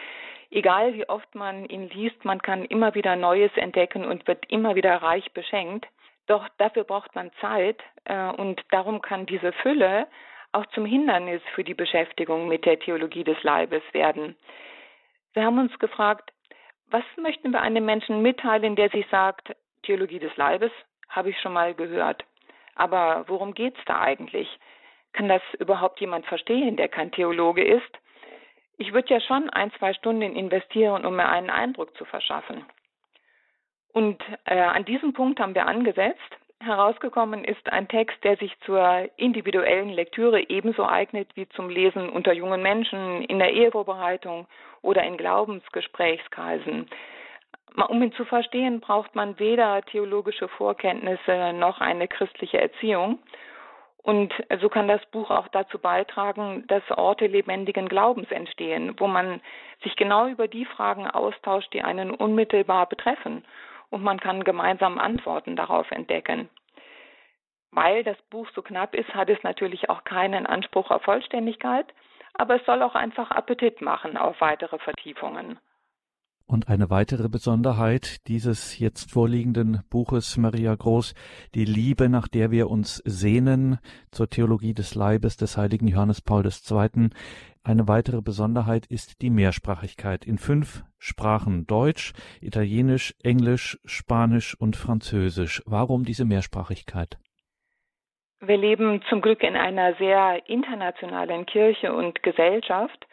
Egal 0.52 0.94
wie 0.94 1.10
oft 1.10 1.36
man 1.36 1.66
ihn 1.66 1.90
liest, 1.90 2.24
man 2.24 2.42
kann 2.42 2.64
immer 2.64 2.96
wieder 2.96 3.18
Neues 3.18 3.52
entdecken 3.58 4.06
und 4.06 4.26
wird 4.26 4.50
immer 4.50 4.76
wieder 4.76 4.96
reich 5.02 5.30
beschenkt. 5.34 5.86
Doch 6.28 6.48
dafür 6.60 6.86
braucht 6.86 7.14
man 7.14 7.32
Zeit 7.42 7.84
äh, 8.06 8.30
und 8.30 8.62
darum 8.72 9.02
kann 9.02 9.26
diese 9.26 9.52
Fülle 9.52 10.08
auch 10.54 10.66
zum 10.68 10.86
Hindernis 10.86 11.42
für 11.56 11.66
die 11.66 11.74
Beschäftigung 11.74 12.48
mit 12.48 12.66
der 12.66 12.80
Theologie 12.80 13.26
des 13.26 13.44
Leibes 13.44 13.84
werden. 13.92 14.38
Wir 15.34 15.44
haben 15.44 15.60
uns 15.60 15.78
gefragt, 15.80 16.32
was 16.90 17.04
möchten 17.18 17.52
wir 17.52 17.62
einem 17.62 17.84
Menschen 17.84 18.22
mitteilen, 18.22 18.78
der 18.78 18.90
sich 18.90 19.06
sagt, 19.10 19.54
Theologie 19.84 20.20
des 20.20 20.36
Leibes 20.38 20.72
habe 21.10 21.30
ich 21.30 21.40
schon 21.40 21.54
mal 21.54 21.74
gehört. 21.74 22.26
Aber 22.76 23.26
worum 23.28 23.54
geht 23.54 23.78
es 23.78 23.86
da 23.86 24.02
eigentlich? 24.02 24.48
Kann 25.14 25.30
das 25.30 25.42
überhaupt 25.60 26.00
jemand 26.00 26.26
verstehen, 26.26 26.76
der 26.76 26.90
kein 26.90 27.12
Theologe 27.12 27.64
ist? 27.64 28.00
Ich 28.78 28.94
würde 28.94 29.14
ja 29.14 29.22
schon 29.22 29.50
ein, 29.52 29.72
zwei 29.78 29.94
Stunden 29.94 30.36
investieren, 30.36 31.06
um 31.06 31.16
mir 31.16 31.30
einen 31.30 31.52
Eindruck 31.52 31.96
zu 31.96 32.06
verschaffen. 32.06 32.66
Und 33.94 34.22
äh, 34.46 34.60
an 34.60 34.86
diesem 34.86 35.14
Punkt 35.14 35.40
haben 35.40 35.54
wir 35.54 35.68
angesetzt. 35.68 36.20
Herausgekommen 36.60 37.44
ist 37.44 37.72
ein 37.72 37.88
Text, 37.88 38.24
der 38.24 38.38
sich 38.38 38.58
zur 38.62 39.10
individuellen 39.18 39.90
Lektüre 39.90 40.50
ebenso 40.50 40.86
eignet 40.86 41.30
wie 41.36 41.48
zum 41.50 41.70
Lesen 41.70 42.10
unter 42.10 42.34
jungen 42.34 42.64
Menschen, 42.64 43.22
in 43.24 43.38
der 43.38 43.52
Ehevorbereitung 43.52 44.48
oder 44.82 45.04
in 45.04 45.18
Glaubensgesprächskreisen. 45.18 46.90
Um 47.76 48.04
ihn 48.04 48.14
zu 48.14 48.26
verstehen, 48.26 48.82
braucht 48.82 49.16
man 49.16 49.40
weder 49.40 49.82
theologische 49.84 50.48
Vorkenntnisse 50.48 51.54
noch 51.54 51.82
eine 51.82 52.08
christliche 52.08 52.62
Erziehung. 52.62 53.20
Und 54.04 54.34
so 54.60 54.70
kann 54.70 54.88
das 54.88 55.04
Buch 55.08 55.32
auch 55.32 55.48
dazu 55.48 55.80
beitragen, 55.80 56.66
dass 56.68 56.84
Orte 56.92 57.26
lebendigen 57.26 57.88
Glaubens 57.88 58.30
entstehen, 58.32 58.94
wo 59.00 59.08
man 59.08 59.42
sich 59.82 59.96
genau 59.96 60.28
über 60.28 60.48
die 60.48 60.66
Fragen 60.66 61.08
austauscht, 61.08 61.74
die 61.74 61.82
einen 61.82 62.12
unmittelbar 62.12 62.86
betreffen. 62.88 63.46
Und 63.90 64.04
man 64.04 64.20
kann 64.20 64.44
gemeinsam 64.44 65.00
Antworten 65.00 65.56
darauf 65.56 65.90
entdecken. 65.92 66.50
Weil 67.72 68.04
das 68.04 68.22
Buch 68.30 68.48
so 68.54 68.62
knapp 68.62 68.94
ist, 68.94 69.16
hat 69.16 69.30
es 69.30 69.42
natürlich 69.42 69.90
auch 69.90 70.04
keinen 70.04 70.46
Anspruch 70.46 70.92
auf 70.92 71.02
Vollständigkeit, 71.04 71.88
aber 72.34 72.56
es 72.56 72.66
soll 72.66 72.84
auch 72.84 72.96
einfach 72.96 73.32
Appetit 73.32 73.82
machen 73.82 74.18
auf 74.18 74.40
weitere 74.42 74.78
Vertiefungen. 74.80 75.60
Und 76.54 76.70
eine 76.70 76.92
weitere 76.92 77.30
Besonderheit 77.30 78.28
dieses 78.28 78.78
jetzt 78.78 79.12
vorliegenden 79.12 79.82
Buches 79.90 80.38
Maria 80.38 80.76
Groß, 80.76 81.16
die 81.56 81.66
Liebe, 81.66 82.10
nach 82.10 82.28
der 82.28 82.52
wir 82.52 82.70
uns 82.70 82.98
sehnen, 83.06 83.80
zur 84.12 84.30
Theologie 84.30 84.76
des 84.76 84.94
Leibes 84.94 85.36
des 85.36 85.58
heiligen 85.58 85.88
Johannes 85.88 86.22
Paul 86.22 86.46
II. 86.46 87.10
Eine 87.64 87.88
weitere 87.88 88.22
Besonderheit 88.22 88.86
ist 88.86 89.24
die 89.24 89.32
Mehrsprachigkeit 89.32 90.26
in 90.26 90.38
fünf 90.38 90.84
Sprachen 91.00 91.66
Deutsch, 91.66 92.14
Italienisch, 92.40 93.16
Englisch, 93.24 93.80
Spanisch 93.84 94.54
und 94.54 94.76
Französisch. 94.76 95.64
Warum 95.66 96.06
diese 96.06 96.24
Mehrsprachigkeit? 96.24 97.18
Wir 98.42 98.58
leben 98.58 99.02
zum 99.10 99.22
Glück 99.22 99.42
in 99.42 99.56
einer 99.56 99.96
sehr 99.96 100.48
internationalen 100.48 101.48
Kirche 101.48 101.92
und 101.92 102.22
Gesellschaft. 102.22 103.08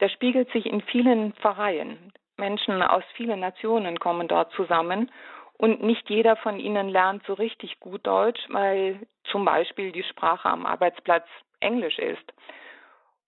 Das 0.00 0.12
spiegelt 0.12 0.52
sich 0.52 0.66
in 0.66 0.82
vielen 0.82 1.32
Pfarreien. 1.32 2.12
Menschen 2.36 2.82
aus 2.82 3.04
vielen 3.14 3.40
Nationen 3.40 3.98
kommen 3.98 4.28
dort 4.28 4.52
zusammen 4.52 5.10
Und 5.56 5.82
nicht 5.82 6.10
jeder 6.10 6.36
von 6.36 6.58
ihnen 6.58 6.88
lernt 6.88 7.24
so 7.26 7.34
richtig 7.34 7.78
gut 7.80 8.06
Deutsch, 8.06 8.40
weil 8.48 9.06
zum 9.30 9.44
Beispiel 9.44 9.92
die 9.92 10.02
Sprache 10.02 10.48
am 10.48 10.66
Arbeitsplatz 10.66 11.26
Englisch 11.60 11.98
ist. 11.98 12.32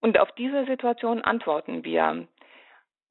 Und 0.01 0.19
auf 0.19 0.31
diese 0.33 0.67
Situation 0.67 1.23
antworten 1.23 1.85
wir. 1.85 2.27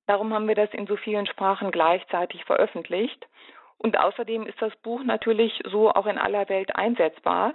Darum 0.08 0.34
haben 0.34 0.48
wir 0.48 0.56
das 0.56 0.72
in 0.74 0.86
so 0.86 0.98
vielen 0.98 1.26
Sprachen 1.26 1.72
gleichzeitig 1.72 2.44
veröffentlicht. 2.46 3.26
Und 3.78 3.98
außerdem 3.98 4.46
ist 4.46 4.62
das 4.62 4.76
Buch 4.78 5.04
natürlich 5.04 5.62
so 5.66 5.92
auch 5.92 6.06
in 6.06 6.18
aller 6.18 6.48
Welt 6.50 6.76
einsetzbar. 6.76 7.54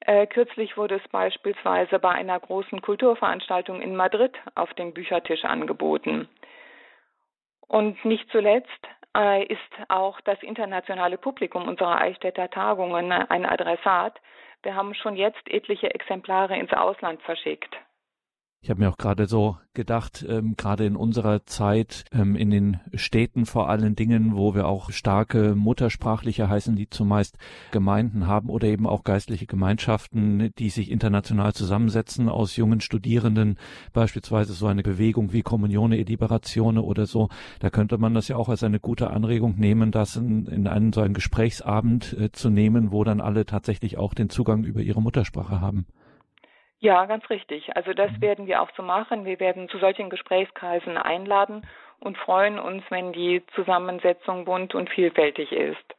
Äh, 0.00 0.26
kürzlich 0.26 0.76
wurde 0.76 0.96
es 0.96 1.08
beispielsweise 1.08 1.98
bei 1.98 2.10
einer 2.10 2.38
großen 2.38 2.82
Kulturveranstaltung 2.82 3.80
in 3.80 3.96
Madrid 3.96 4.32
auf 4.54 4.72
dem 4.74 4.92
Büchertisch 4.92 5.44
angeboten. 5.44 6.28
Und 7.68 8.04
nicht 8.04 8.28
zuletzt 8.30 8.68
äh, 9.16 9.44
ist 9.44 9.60
auch 9.88 10.20
das 10.22 10.42
internationale 10.42 11.18
Publikum 11.18 11.68
unserer 11.68 12.00
Eichstätter 12.00 12.50
Tagungen 12.50 13.10
ein 13.12 13.46
Adressat. 13.46 14.20
Wir 14.62 14.74
haben 14.74 14.94
schon 14.94 15.16
jetzt 15.16 15.48
etliche 15.48 15.94
Exemplare 15.94 16.56
ins 16.56 16.72
Ausland 16.72 17.22
verschickt. 17.22 17.74
Ich 18.64 18.70
habe 18.70 18.80
mir 18.80 18.88
auch 18.88 18.96
gerade 18.96 19.26
so 19.26 19.58
gedacht, 19.74 20.24
ähm, 20.26 20.54
gerade 20.56 20.86
in 20.86 20.96
unserer 20.96 21.44
Zeit, 21.44 22.06
ähm, 22.12 22.34
in 22.34 22.50
den 22.50 22.80
Städten 22.94 23.44
vor 23.44 23.68
allen 23.68 23.94
Dingen, 23.94 24.36
wo 24.36 24.54
wir 24.54 24.66
auch 24.66 24.90
starke 24.90 25.54
muttersprachliche 25.54 26.48
heißen, 26.48 26.74
die 26.74 26.88
zumeist 26.88 27.36
Gemeinden 27.72 28.26
haben 28.26 28.48
oder 28.48 28.66
eben 28.66 28.86
auch 28.86 29.04
geistliche 29.04 29.44
Gemeinschaften, 29.44 30.50
die 30.58 30.70
sich 30.70 30.90
international 30.90 31.52
zusammensetzen 31.52 32.30
aus 32.30 32.56
jungen 32.56 32.80
Studierenden, 32.80 33.58
beispielsweise 33.92 34.54
so 34.54 34.66
eine 34.66 34.82
Bewegung 34.82 35.34
wie 35.34 35.42
Communione 35.42 35.98
e 35.98 36.04
Liberazione 36.04 36.80
oder 36.80 37.04
so. 37.04 37.28
Da 37.58 37.68
könnte 37.68 37.98
man 37.98 38.14
das 38.14 38.28
ja 38.28 38.36
auch 38.36 38.48
als 38.48 38.62
eine 38.62 38.80
gute 38.80 39.10
Anregung 39.10 39.56
nehmen, 39.58 39.90
das 39.90 40.16
in, 40.16 40.46
in 40.46 40.68
einen 40.68 40.94
so 40.94 41.02
einen 41.02 41.12
Gesprächsabend 41.12 42.16
äh, 42.18 42.32
zu 42.32 42.48
nehmen, 42.48 42.92
wo 42.92 43.04
dann 43.04 43.20
alle 43.20 43.44
tatsächlich 43.44 43.98
auch 43.98 44.14
den 44.14 44.30
Zugang 44.30 44.64
über 44.64 44.80
ihre 44.80 45.02
Muttersprache 45.02 45.60
haben. 45.60 45.84
Ja, 46.84 47.06
ganz 47.06 47.30
richtig. 47.30 47.74
Also 47.74 47.94
das 47.94 48.12
mhm. 48.12 48.20
werden 48.20 48.46
wir 48.46 48.60
auch 48.60 48.68
so 48.76 48.82
machen. 48.82 49.24
Wir 49.24 49.40
werden 49.40 49.70
zu 49.70 49.78
solchen 49.78 50.10
Gesprächskreisen 50.10 50.98
einladen 50.98 51.62
und 51.98 52.18
freuen 52.18 52.58
uns, 52.58 52.82
wenn 52.90 53.14
die 53.14 53.42
Zusammensetzung 53.54 54.44
bunt 54.44 54.74
und 54.74 54.90
vielfältig 54.90 55.50
ist. 55.50 55.94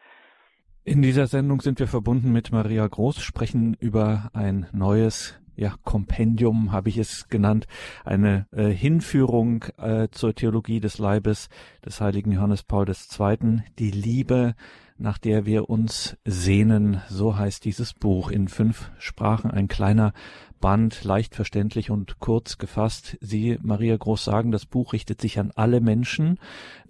In 0.84 1.02
dieser 1.02 1.26
Sendung 1.26 1.62
sind 1.62 1.80
wir 1.80 1.88
verbunden 1.88 2.32
mit 2.32 2.52
Maria 2.52 2.86
Groß, 2.86 3.24
sprechen 3.24 3.76
über 3.80 4.30
ein 4.36 4.68
neues 4.74 5.42
ja, 5.56 5.74
Kompendium 5.84 6.72
habe 6.72 6.90
ich 6.90 6.98
es 6.98 7.30
genannt, 7.30 7.66
eine 8.04 8.46
äh, 8.52 8.68
Hinführung 8.68 9.64
äh, 9.78 10.10
zur 10.12 10.36
Theologie 10.36 10.82
des 10.82 10.98
Leibes 10.98 11.50
des 11.86 12.02
heiligen 12.02 12.32
Johannes 12.32 12.64
Paul 12.64 12.86
II., 12.90 13.64
die 13.80 13.92
Liebe, 13.92 14.54
nach 14.98 15.18
der 15.18 15.46
wir 15.46 15.70
uns 15.70 16.18
sehnen, 16.24 17.02
so 17.10 17.38
heißt 17.38 17.66
dieses 17.66 17.94
Buch 17.94 18.32
in 18.32 18.48
fünf 18.48 18.92
Sprachen, 18.98 19.52
ein 19.52 19.68
kleiner 19.68 20.14
Band, 20.60 21.04
leicht 21.04 21.36
verständlich 21.36 21.92
und 21.92 22.20
kurz 22.20 22.58
gefasst. 22.58 23.18
Sie, 23.22 23.58
Maria 23.62 23.98
Groß, 23.98 24.24
sagen, 24.24 24.52
das 24.52 24.66
Buch 24.66 24.94
richtet 24.94 25.22
sich 25.22 25.40
an 25.40 25.52
alle 25.56 25.82
Menschen, 25.82 26.40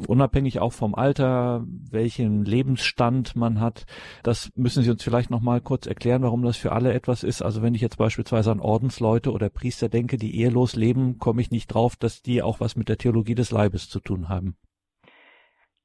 unabhängig 0.08 0.60
auch 0.60 0.74
vom 0.74 0.96
Alter, 0.96 1.64
welchen 1.68 2.46
Lebensstand 2.46 3.36
man 3.36 3.60
hat. 3.60 3.86
Das 4.24 4.52
müssen 4.56 4.84
Sie 4.84 4.92
uns 4.92 5.04
vielleicht 5.04 5.30
noch 5.30 5.42
mal 5.42 5.62
kurz 5.62 5.88
erklären, 5.88 6.24
warum 6.24 6.44
das 6.44 6.58
für 6.58 6.72
alle 6.72 6.94
etwas 6.94 7.24
ist. 7.24 7.42
Also 7.42 7.62
wenn 7.62 7.76
ich 7.76 7.82
jetzt 7.82 7.98
beispielsweise 7.98 8.52
an 8.52 8.60
Ordensleute 8.60 9.32
oder 9.32 9.50
Priester 9.50 9.90
denke, 9.90 10.18
die 10.18 10.40
ehelos 10.40 10.76
leben, 10.76 11.18
komme 11.18 11.42
ich 11.42 11.52
nicht 11.52 11.68
drauf, 11.68 11.96
dass 11.96 12.22
die 12.22 12.42
auch 12.42 12.60
was 12.60 12.76
mit 12.76 12.90
der 12.90 12.98
Theologie 12.98 13.36
des 13.36 13.52
Leibes 13.52 13.90
zu 13.90 14.00
tun 14.00 14.30
haben. 14.30 14.56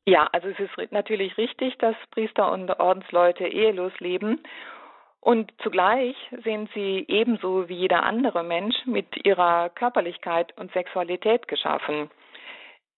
Ja, 0.07 0.29
also 0.33 0.49
es 0.49 0.59
ist 0.59 0.93
natürlich 0.93 1.37
richtig, 1.37 1.77
dass 1.79 1.95
Priester 2.11 2.51
und 2.51 2.71
Ordensleute 2.81 3.47
ehelos 3.47 3.93
leben. 4.01 4.41
Und 5.21 5.53
zugleich 5.63 6.17
sind 6.45 6.71
sie 6.73 7.05
ebenso 7.09 7.69
wie 7.69 7.75
jeder 7.75 8.03
andere 8.05 8.43
Mensch 8.43 8.77
mit 8.87 9.27
ihrer 9.27 9.69
Körperlichkeit 9.71 10.57
und 10.57 10.73
Sexualität 10.73 11.47
geschaffen. 11.47 12.11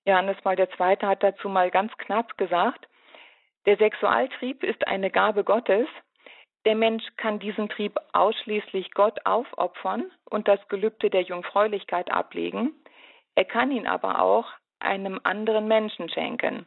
Johannes 0.06 0.40
Paul 0.42 0.58
II. 0.58 0.96
hat 1.02 1.22
dazu 1.22 1.48
mal 1.48 1.70
ganz 1.70 1.92
knapp 1.98 2.36
gesagt, 2.38 2.86
der 3.66 3.76
Sexualtrieb 3.76 4.64
ist 4.64 4.86
eine 4.86 5.10
Gabe 5.10 5.44
Gottes. 5.44 5.86
Der 6.64 6.74
Mensch 6.74 7.04
kann 7.16 7.38
diesen 7.38 7.68
Trieb 7.68 7.98
ausschließlich 8.12 8.92
Gott 8.92 9.24
aufopfern 9.24 10.10
und 10.30 10.48
das 10.48 10.60
Gelübde 10.68 11.10
der 11.10 11.22
Jungfräulichkeit 11.22 12.10
ablegen. 12.10 12.72
Er 13.34 13.44
kann 13.44 13.70
ihn 13.70 13.86
aber 13.86 14.20
auch 14.20 14.46
einem 14.80 15.20
anderen 15.22 15.66
Menschen 15.68 16.08
schenken. 16.08 16.66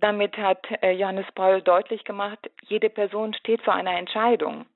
Damit 0.00 0.36
hat 0.36 0.66
äh, 0.82 0.92
Johannes 0.92 1.26
Paul 1.34 1.62
deutlich 1.62 2.04
gemacht, 2.04 2.38
jede 2.62 2.90
Person 2.90 3.34
steht 3.34 3.62
vor 3.62 3.74
einer 3.74 3.96
Entscheidung. 3.96 4.66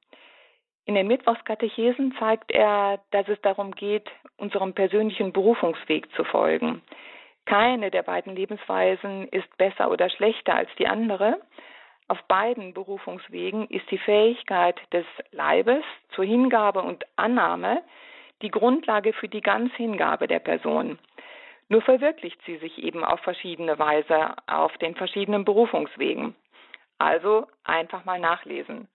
In 0.86 0.94
den 0.94 1.06
Mittwochskatechesen 1.06 2.14
zeigt 2.18 2.50
er, 2.50 3.00
dass 3.10 3.28
es 3.28 3.40
darum 3.42 3.72
geht, 3.72 4.08
unserem 4.38 4.72
persönlichen 4.72 5.32
Berufungsweg 5.32 6.10
zu 6.14 6.24
folgen. 6.24 6.80
Keine 7.44 7.90
der 7.90 8.02
beiden 8.02 8.34
Lebensweisen 8.34 9.28
ist 9.28 9.54
besser 9.58 9.90
oder 9.90 10.08
schlechter 10.08 10.54
als 10.54 10.70
die 10.78 10.86
andere. 10.86 11.40
Auf 12.08 12.22
beiden 12.22 12.72
Berufungswegen 12.72 13.66
ist 13.68 13.90
die 13.90 13.98
Fähigkeit 13.98 14.80
des 14.92 15.04
Leibes 15.30 15.84
zur 16.14 16.24
Hingabe 16.24 16.80
und 16.80 17.04
Annahme 17.16 17.82
die 18.40 18.50
Grundlage 18.50 19.12
für 19.12 19.28
die 19.28 19.42
Ganzhingabe 19.42 20.26
der 20.26 20.38
Person. 20.38 20.98
Nur 21.68 21.82
verwirklicht 21.82 22.40
sie 22.46 22.56
sich 22.56 22.78
eben 22.78 23.04
auf 23.04 23.20
verschiedene 23.20 23.78
Weise 23.78 24.34
auf 24.46 24.76
den 24.78 24.94
verschiedenen 24.94 25.44
Berufungswegen. 25.44 26.34
Also 26.98 27.46
einfach 27.64 28.04
mal 28.04 28.18
nachlesen. 28.18 28.88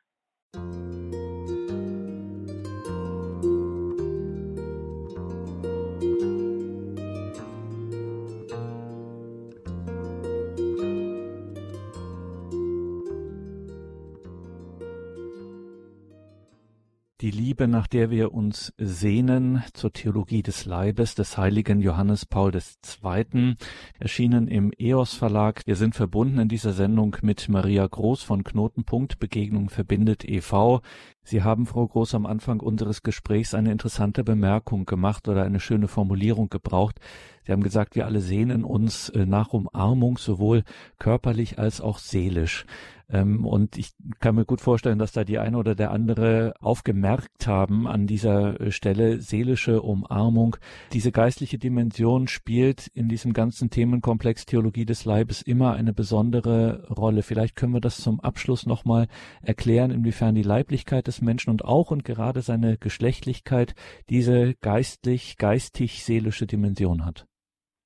Liebe, 17.54 17.68
nach 17.68 17.86
der 17.86 18.10
wir 18.10 18.34
uns 18.34 18.74
sehnen, 18.80 19.62
zur 19.74 19.94
Theologie 19.94 20.42
des 20.42 20.66
Leibes 20.66 21.14
des 21.14 21.38
heiligen 21.38 21.82
Johannes 21.82 22.26
Paul 22.26 22.52
II., 22.52 23.58
erschienen 24.00 24.48
im 24.48 24.72
EOS 24.76 25.14
Verlag. 25.14 25.62
Wir 25.68 25.76
sind 25.76 25.94
verbunden 25.94 26.40
in 26.40 26.48
dieser 26.48 26.74
Sendung 26.74 27.16
mit 27.22 27.50
Maria 27.50 27.86
Groß 27.86 28.24
von 28.24 28.44
Knotenpunkt 28.44 29.20
Begegnung 29.20 29.70
verbindet 29.70 30.28
e.V. 30.28 30.82
Sie 31.22 31.44
haben, 31.44 31.68
Frau 31.68 31.88
Groß, 31.88 32.16
am 32.16 32.26
Anfang 32.26 32.60
unseres 32.60 33.04
Gesprächs 33.04 33.54
eine 33.54 33.72
interessante 33.72 34.24
Bemerkung 34.24 34.86
gemacht 34.86 35.28
oder 35.28 35.44
eine 35.44 35.60
schöne 35.60 35.88
Formulierung 35.88 36.50
gebraucht. 36.50 37.00
Sie 37.46 37.52
haben 37.52 37.64
gesagt, 37.64 37.96
wir 37.96 38.06
alle 38.06 38.22
sehnen 38.22 38.64
uns 38.64 39.10
äh, 39.10 39.26
nach 39.26 39.54
Umarmung, 39.54 40.18
sowohl 40.18 40.64
körperlich 41.00 41.60
als 41.60 41.82
auch 41.82 41.98
seelisch. 41.98 42.66
Ähm, 43.14 43.46
und 43.46 43.78
ich 43.78 43.92
kann 44.20 44.36
mir 44.36 44.46
gut 44.46 44.62
vorstellen, 44.62 44.98
dass 44.98 45.12
da 45.12 45.24
die 45.24 45.38
eine 45.38 45.58
oder 45.58 45.76
der 45.76 45.92
andere 45.92 46.54
aufgemerkt 46.60 47.48
haben 47.48 47.88
an 47.88 48.08
dieser 48.08 48.60
äh, 48.60 48.72
Stelle 48.72 49.22
seelische 49.22 49.82
Umarmung. 49.82 50.58
Diese 50.94 51.12
geistliche 51.12 51.58
Dimension 51.60 52.28
spielt 52.28 52.88
in 52.88 53.10
diesem 53.10 53.34
ganzen 53.34 53.70
Themenkomplex 53.70 54.46
Theologie 54.46 54.86
des 54.86 55.06
Leibes 55.06 55.42
immer 55.42 55.74
eine 55.74 55.94
besondere 55.94 56.88
Rolle. 56.90 57.22
Vielleicht 57.22 57.56
können 57.56 57.74
wir 57.74 57.82
das 57.82 57.98
zum 57.98 58.20
Abschluss 58.20 58.66
nochmal 58.66 59.08
erklären, 59.42 59.92
inwiefern 59.92 60.36
die 60.36 60.44
Leiblichkeit 60.44 61.08
des 61.08 61.22
Menschen 61.22 61.52
und 61.52 61.64
auch 61.64 61.92
und 61.92 62.04
gerade 62.04 62.42
seine 62.42 62.78
Geschlechtlichkeit 62.78 63.76
diese 64.10 64.56
geistlich, 64.56 65.38
geistig-seelische 65.38 66.48
Dimension 66.48 67.06
hat. 67.06 67.28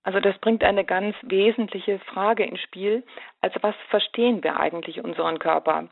Also 0.08 0.22
das 0.22 0.38
bringt 0.38 0.64
eine 0.64 0.86
ganz 0.86 1.18
wesentliche 1.24 2.00
Frage 2.00 2.46
ins 2.46 2.62
Spiel. 2.62 3.04
Also 3.42 3.60
was 3.62 3.76
verstehen 3.90 4.42
wir 4.42 4.58
eigentlich 4.58 5.04
unseren 5.04 5.38
Körper? 5.38 5.90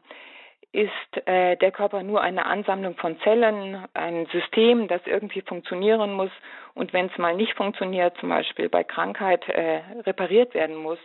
Ist 0.72 1.28
äh, 1.28 1.58
der 1.58 1.74
Körper 1.74 2.02
nur 2.02 2.22
eine 2.22 2.46
Ansammlung 2.46 2.96
von 2.96 3.20
Zellen, 3.20 3.86
ein 3.94 4.26
System, 4.28 4.88
das 4.88 5.02
irgendwie 5.04 5.42
funktionieren 5.42 6.14
muss 6.14 6.32
und 6.76 6.94
wenn 6.94 7.08
es 7.08 7.18
mal 7.18 7.36
nicht 7.36 7.56
funktioniert, 7.56 8.16
zum 8.18 8.30
Beispiel 8.30 8.70
bei 8.70 8.86
Krankheit, 8.86 9.50
äh, 9.50 9.82
repariert 10.06 10.54
werden 10.54 10.78
muss? 10.78 11.00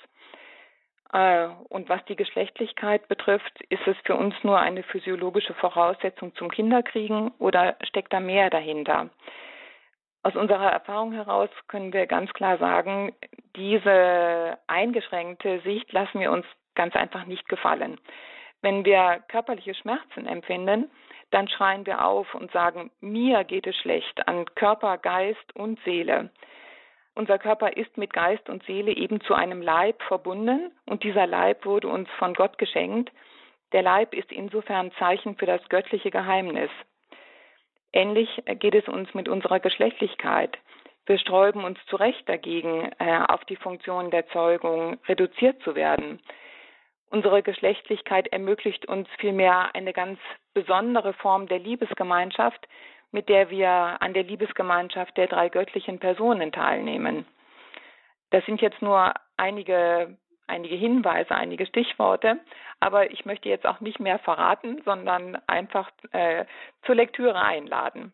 Äh, 1.13 1.49
und 1.69 1.89
was 1.89 2.05
die 2.05 2.15
Geschlechtlichkeit 2.15 3.09
betrifft, 3.09 3.61
ist 3.71 3.89
es 3.89 3.97
für 4.05 4.15
uns 4.15 4.37
nur 4.45 4.61
eine 4.61 4.85
physiologische 4.85 5.55
Voraussetzung 5.55 6.33
zum 6.37 6.49
Kinderkriegen 6.49 7.33
oder 7.41 7.75
steckt 7.83 8.13
da 8.13 8.21
mehr 8.21 8.51
dahinter? 8.51 9.11
Aus 10.23 10.37
unserer 10.37 10.71
Erfahrung 10.71 11.13
heraus 11.13 11.49
können 11.69 11.93
wir 11.95 12.07
ganz 12.07 12.31
klar 12.35 12.59
sagen, 12.59 13.15
diese 13.57 14.59
eingeschränkte 14.67 15.61
Sicht 15.61 15.91
lassen 15.93 16.21
wir 16.21 16.31
uns 16.31 16.45
ganz 16.75 16.95
einfach 16.95 17.25
nicht 17.25 17.49
gefallen. 17.49 17.99
Wenn 18.61 18.85
wir 18.85 19.23
körperliche 19.29 19.75
Schmerzen 19.75 20.27
empfinden, 20.27 20.91
dann 21.31 21.49
schreien 21.49 21.87
wir 21.87 22.05
auf 22.05 22.35
und 22.35 22.53
sagen, 22.53 22.91
mir 23.01 23.45
geht 23.45 23.67
es 23.67 23.77
schlecht 23.77 24.27
an 24.29 24.45
Körper, 24.55 24.99
Geist 24.99 25.55
und 25.55 25.81
Seele. 25.85 26.31
unser 27.15 27.39
Körper 27.39 27.77
ist 27.77 27.97
mit 27.97 28.13
Geist 28.13 28.49
und 28.49 28.63
Seele 28.65 28.93
eben 28.93 29.21
zu 29.23 29.35
einem 29.35 29.63
Leib 29.63 30.03
verbunden 30.03 30.73
und 30.87 31.03
dieser 31.03 31.27
Leib 31.27 31.65
wurde 31.65 31.89
uns 31.89 32.09
von 32.19 32.35
Gott 32.35 32.57
geschenkt. 32.59 33.11
Der 33.73 33.83
Leib 33.83 34.15
ist 34.15 34.33
insofern 34.33 34.93
Zeichen 34.93 35.37
für 35.37 35.47
das 35.47 35.67
göttliche 35.69 36.11
Geheimnis. 36.11 36.71
Ähnlich 37.93 38.43
geht 38.47 38.75
es 38.75 38.89
uns 38.89 39.13
mit 39.15 39.29
unserer 39.29 39.61
Geschlechtlichkeit. 39.61 40.59
Wir 41.07 41.19
sträuben 41.19 41.65
uns 41.65 41.79
zu 41.87 41.97
Recht 41.97 42.29
dagegen, 42.29 42.93
äh, 42.99 43.21
auf 43.29 43.45
die 43.47 43.57
Funktion 43.57 44.11
der 44.11 44.29
Zeugung 44.29 44.99
reduziert 45.09 45.61
zu 45.63 45.75
werden. 45.75 46.21
Unsere 47.11 47.43
Geschlechtlichkeit 47.43 48.29
ermöglicht 48.29 48.87
uns 48.87 49.09
vielmehr 49.19 49.75
eine 49.75 49.93
ganz 49.93 50.21
besondere 50.55 51.13
Form 51.15 51.49
der 51.49 51.59
Liebesgemeinschaft, 51.59 52.69
mit 53.11 53.29
der 53.29 53.51
wir 53.51 53.69
an 53.69 54.15
der 54.15 54.23
Liebesgemeinschaft 54.23 55.17
der 55.17 55.27
drei 55.27 55.49
göttlichen 55.49 55.99
Personen 55.99 56.53
teilnehmen. 56.53 57.27
Das 58.31 58.47
sind 58.47 58.61
jetzt 58.61 58.81
nur 58.81 59.13
einige, 59.37 60.17
einige 60.51 60.75
Hinweise, 60.75 61.35
einige 61.35 61.65
Stichworte, 61.67 62.41
aber 62.81 63.11
ich 63.11 63.25
möchte 63.25 63.49
jetzt 63.49 63.67
auch 63.67 63.81
nicht 63.81 64.01
mehr 64.01 64.19
verraten, 64.19 64.83
sondern 64.85 65.39
einfach 65.47 65.91
äh, 66.13 66.45
zur 66.85 66.97
Lektüre 66.97 67.41
einladen. 67.41 68.13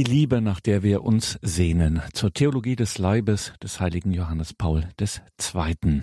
Die 0.00 0.04
Liebe, 0.04 0.40
nach 0.40 0.60
der 0.60 0.82
wir 0.82 1.02
uns 1.02 1.38
sehnen, 1.42 2.00
zur 2.14 2.32
Theologie 2.32 2.74
des 2.74 2.96
Leibes 2.96 3.52
des 3.62 3.80
heiligen 3.80 4.12
Johannes 4.12 4.54
Paul 4.54 4.88
II. 4.98 6.00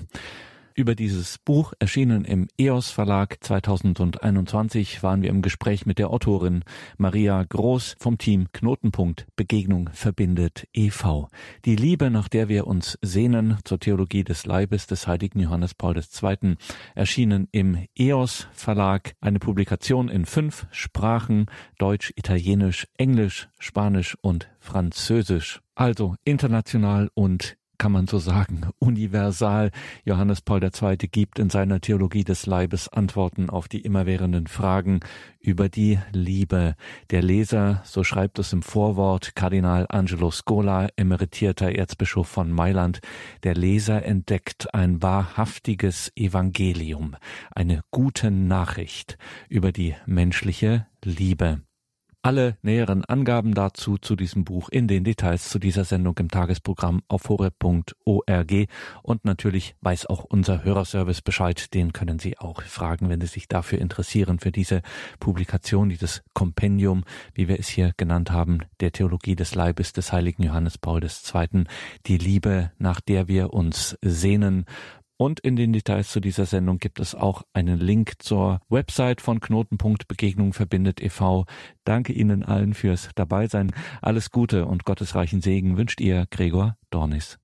Über 0.80 0.94
dieses 0.94 1.40
Buch, 1.40 1.74
erschienen 1.80 2.24
im 2.24 2.50
EOS 2.60 2.92
Verlag 2.92 3.38
2021, 3.44 5.02
waren 5.02 5.24
wir 5.24 5.32
im 5.32 5.42
Gespräch 5.42 5.88
mit 5.88 5.98
der 5.98 6.12
Autorin 6.12 6.64
Maria 6.98 7.44
Groß 7.44 7.96
vom 7.98 8.20
Team 8.20 8.52
Knotenpunkt 8.54 9.26
Begegnung 9.36 9.90
verbindet 9.92 10.68
e.V. 10.76 11.30
Die 11.66 11.76
Liebe, 11.76 12.12
nach 12.12 12.28
der 12.28 12.48
wir 12.48 12.68
uns 12.68 13.00
sehnen, 13.02 13.58
zur 13.64 13.80
Theologie 13.80 14.24
des 14.24 14.46
Leibes 14.46 14.86
des 14.86 15.08
heiligen 15.08 15.40
Johannes 15.40 15.74
Paul 15.74 15.98
II. 15.98 16.58
erschienen 16.94 17.48
im 17.52 17.88
EOS 17.98 18.48
Verlag. 18.54 19.16
Eine 19.20 19.40
Publikation 19.40 20.10
in 20.10 20.28
fünf 20.28 20.68
Sprachen, 20.70 21.48
Deutsch, 21.80 22.14
Italienisch, 22.16 22.86
Englisch, 22.98 23.50
Spanisch 23.58 24.16
und 24.22 24.48
Französisch. 24.60 25.60
Also 25.74 26.18
international 26.24 27.10
und 27.16 27.58
kann 27.78 27.92
man 27.92 28.08
so 28.08 28.20
sagen, 28.20 28.62
universal. 28.80 29.72
Johannes 30.04 30.42
Paul 30.42 30.64
II. 30.64 30.98
gibt 30.98 31.40
in 31.40 31.50
seiner 31.50 31.82
Theologie 31.82 32.24
des 32.24 32.46
Leibes 32.46 32.90
Antworten 32.90 33.50
auf 33.50 33.68
die 33.68 33.82
immerwährenden 33.82 34.48
Fragen 34.48 35.00
über 35.40 35.70
die 35.70 36.00
Liebe. 36.12 36.76
Der 37.12 37.22
Leser, 37.22 37.82
so 37.86 38.04
schreibt 38.04 38.40
es 38.40 38.54
im 38.54 38.62
Vorwort 38.62 39.36
Kardinal 39.36 39.86
Angelo 39.90 40.32
Scola, 40.32 40.90
emeritierter 40.96 41.72
Erzbischof 41.72 42.28
von 42.28 42.52
Mailand, 42.52 43.00
der 43.44 43.56
Leser 43.56 44.04
entdeckt 44.04 44.74
ein 44.74 45.02
wahrhaftiges 45.02 46.12
Evangelium, 46.16 47.16
eine 47.56 47.82
gute 47.92 48.32
Nachricht 48.32 49.18
über 49.50 49.72
die 49.72 49.96
menschliche 50.06 50.88
Liebe. 51.04 51.67
Alle 52.24 52.58
näheren 52.62 53.06
Angaben 53.06 53.54
dazu 53.54 53.98
zu 53.98 54.16
diesem 54.16 54.44
Buch 54.44 54.70
in 54.70 54.88
den 54.88 55.04
Details 55.04 55.50
zu 55.50 55.60
dieser 55.60 55.86
Sendung 55.86 56.18
im 56.18 56.30
Tagesprogramm 56.30 57.02
auf 57.08 57.30
horeb.org 57.30 58.52
und 59.02 59.24
natürlich 59.24 59.76
weiß 59.82 60.08
auch 60.08 60.26
unser 60.26 60.64
Hörerservice 60.64 61.22
Bescheid, 61.22 61.74
den 61.74 61.94
können 61.94 62.20
Sie 62.20 62.38
auch 62.38 62.62
fragen, 62.64 63.08
wenn 63.10 63.22
Sie 63.22 63.28
sich 63.28 63.48
dafür 63.48 63.80
interessieren 63.80 64.40
für 64.40 64.52
diese 64.52 64.82
Publikation, 65.20 65.90
dieses 65.90 66.24
Kompendium, 66.34 67.06
wie 67.34 67.48
wir 67.48 67.60
es 67.60 67.70
hier 67.70 67.94
genannt 67.96 68.32
haben, 68.32 68.60
der 68.82 68.92
Theologie 68.92 69.36
des 69.36 69.56
Leibes 69.56 69.94
des 69.94 70.12
heiligen 70.12 70.44
Johannes 70.44 70.78
Paul 70.78 71.02
II, 71.04 71.64
die 72.08 72.18
Liebe, 72.18 72.72
nach 72.78 73.00
der 73.00 73.28
wir 73.28 73.54
uns 73.54 73.98
sehnen 74.02 74.66
und 75.18 75.40
in 75.40 75.56
den 75.56 75.74
Details 75.74 76.12
zu 76.12 76.20
dieser 76.20 76.46
Sendung 76.46 76.78
gibt 76.78 77.00
es 77.00 77.16
auch 77.16 77.44
einen 77.54 77.80
Link 77.80 78.14
zur 78.20 78.62
Website 78.70 79.20
von 79.20 79.40
Knotenpunkt 79.40 80.08
Begegnung 80.08 80.54
verbindet 80.54 81.02
e.V. 81.02 81.46
Danke 81.84 82.14
Ihnen 82.14 82.44
allen 82.44 82.74
fürs 82.74 83.10
Dabeisein. 83.16 83.72
Alles 84.02 84.32
Gute 84.32 84.66
und 84.66 84.86
gottesreichen 84.86 85.42
Segen 85.42 85.78
wünscht 85.78 86.00
Ihr 86.00 86.28
Gregor 86.30 86.78
Dornis. 86.92 87.36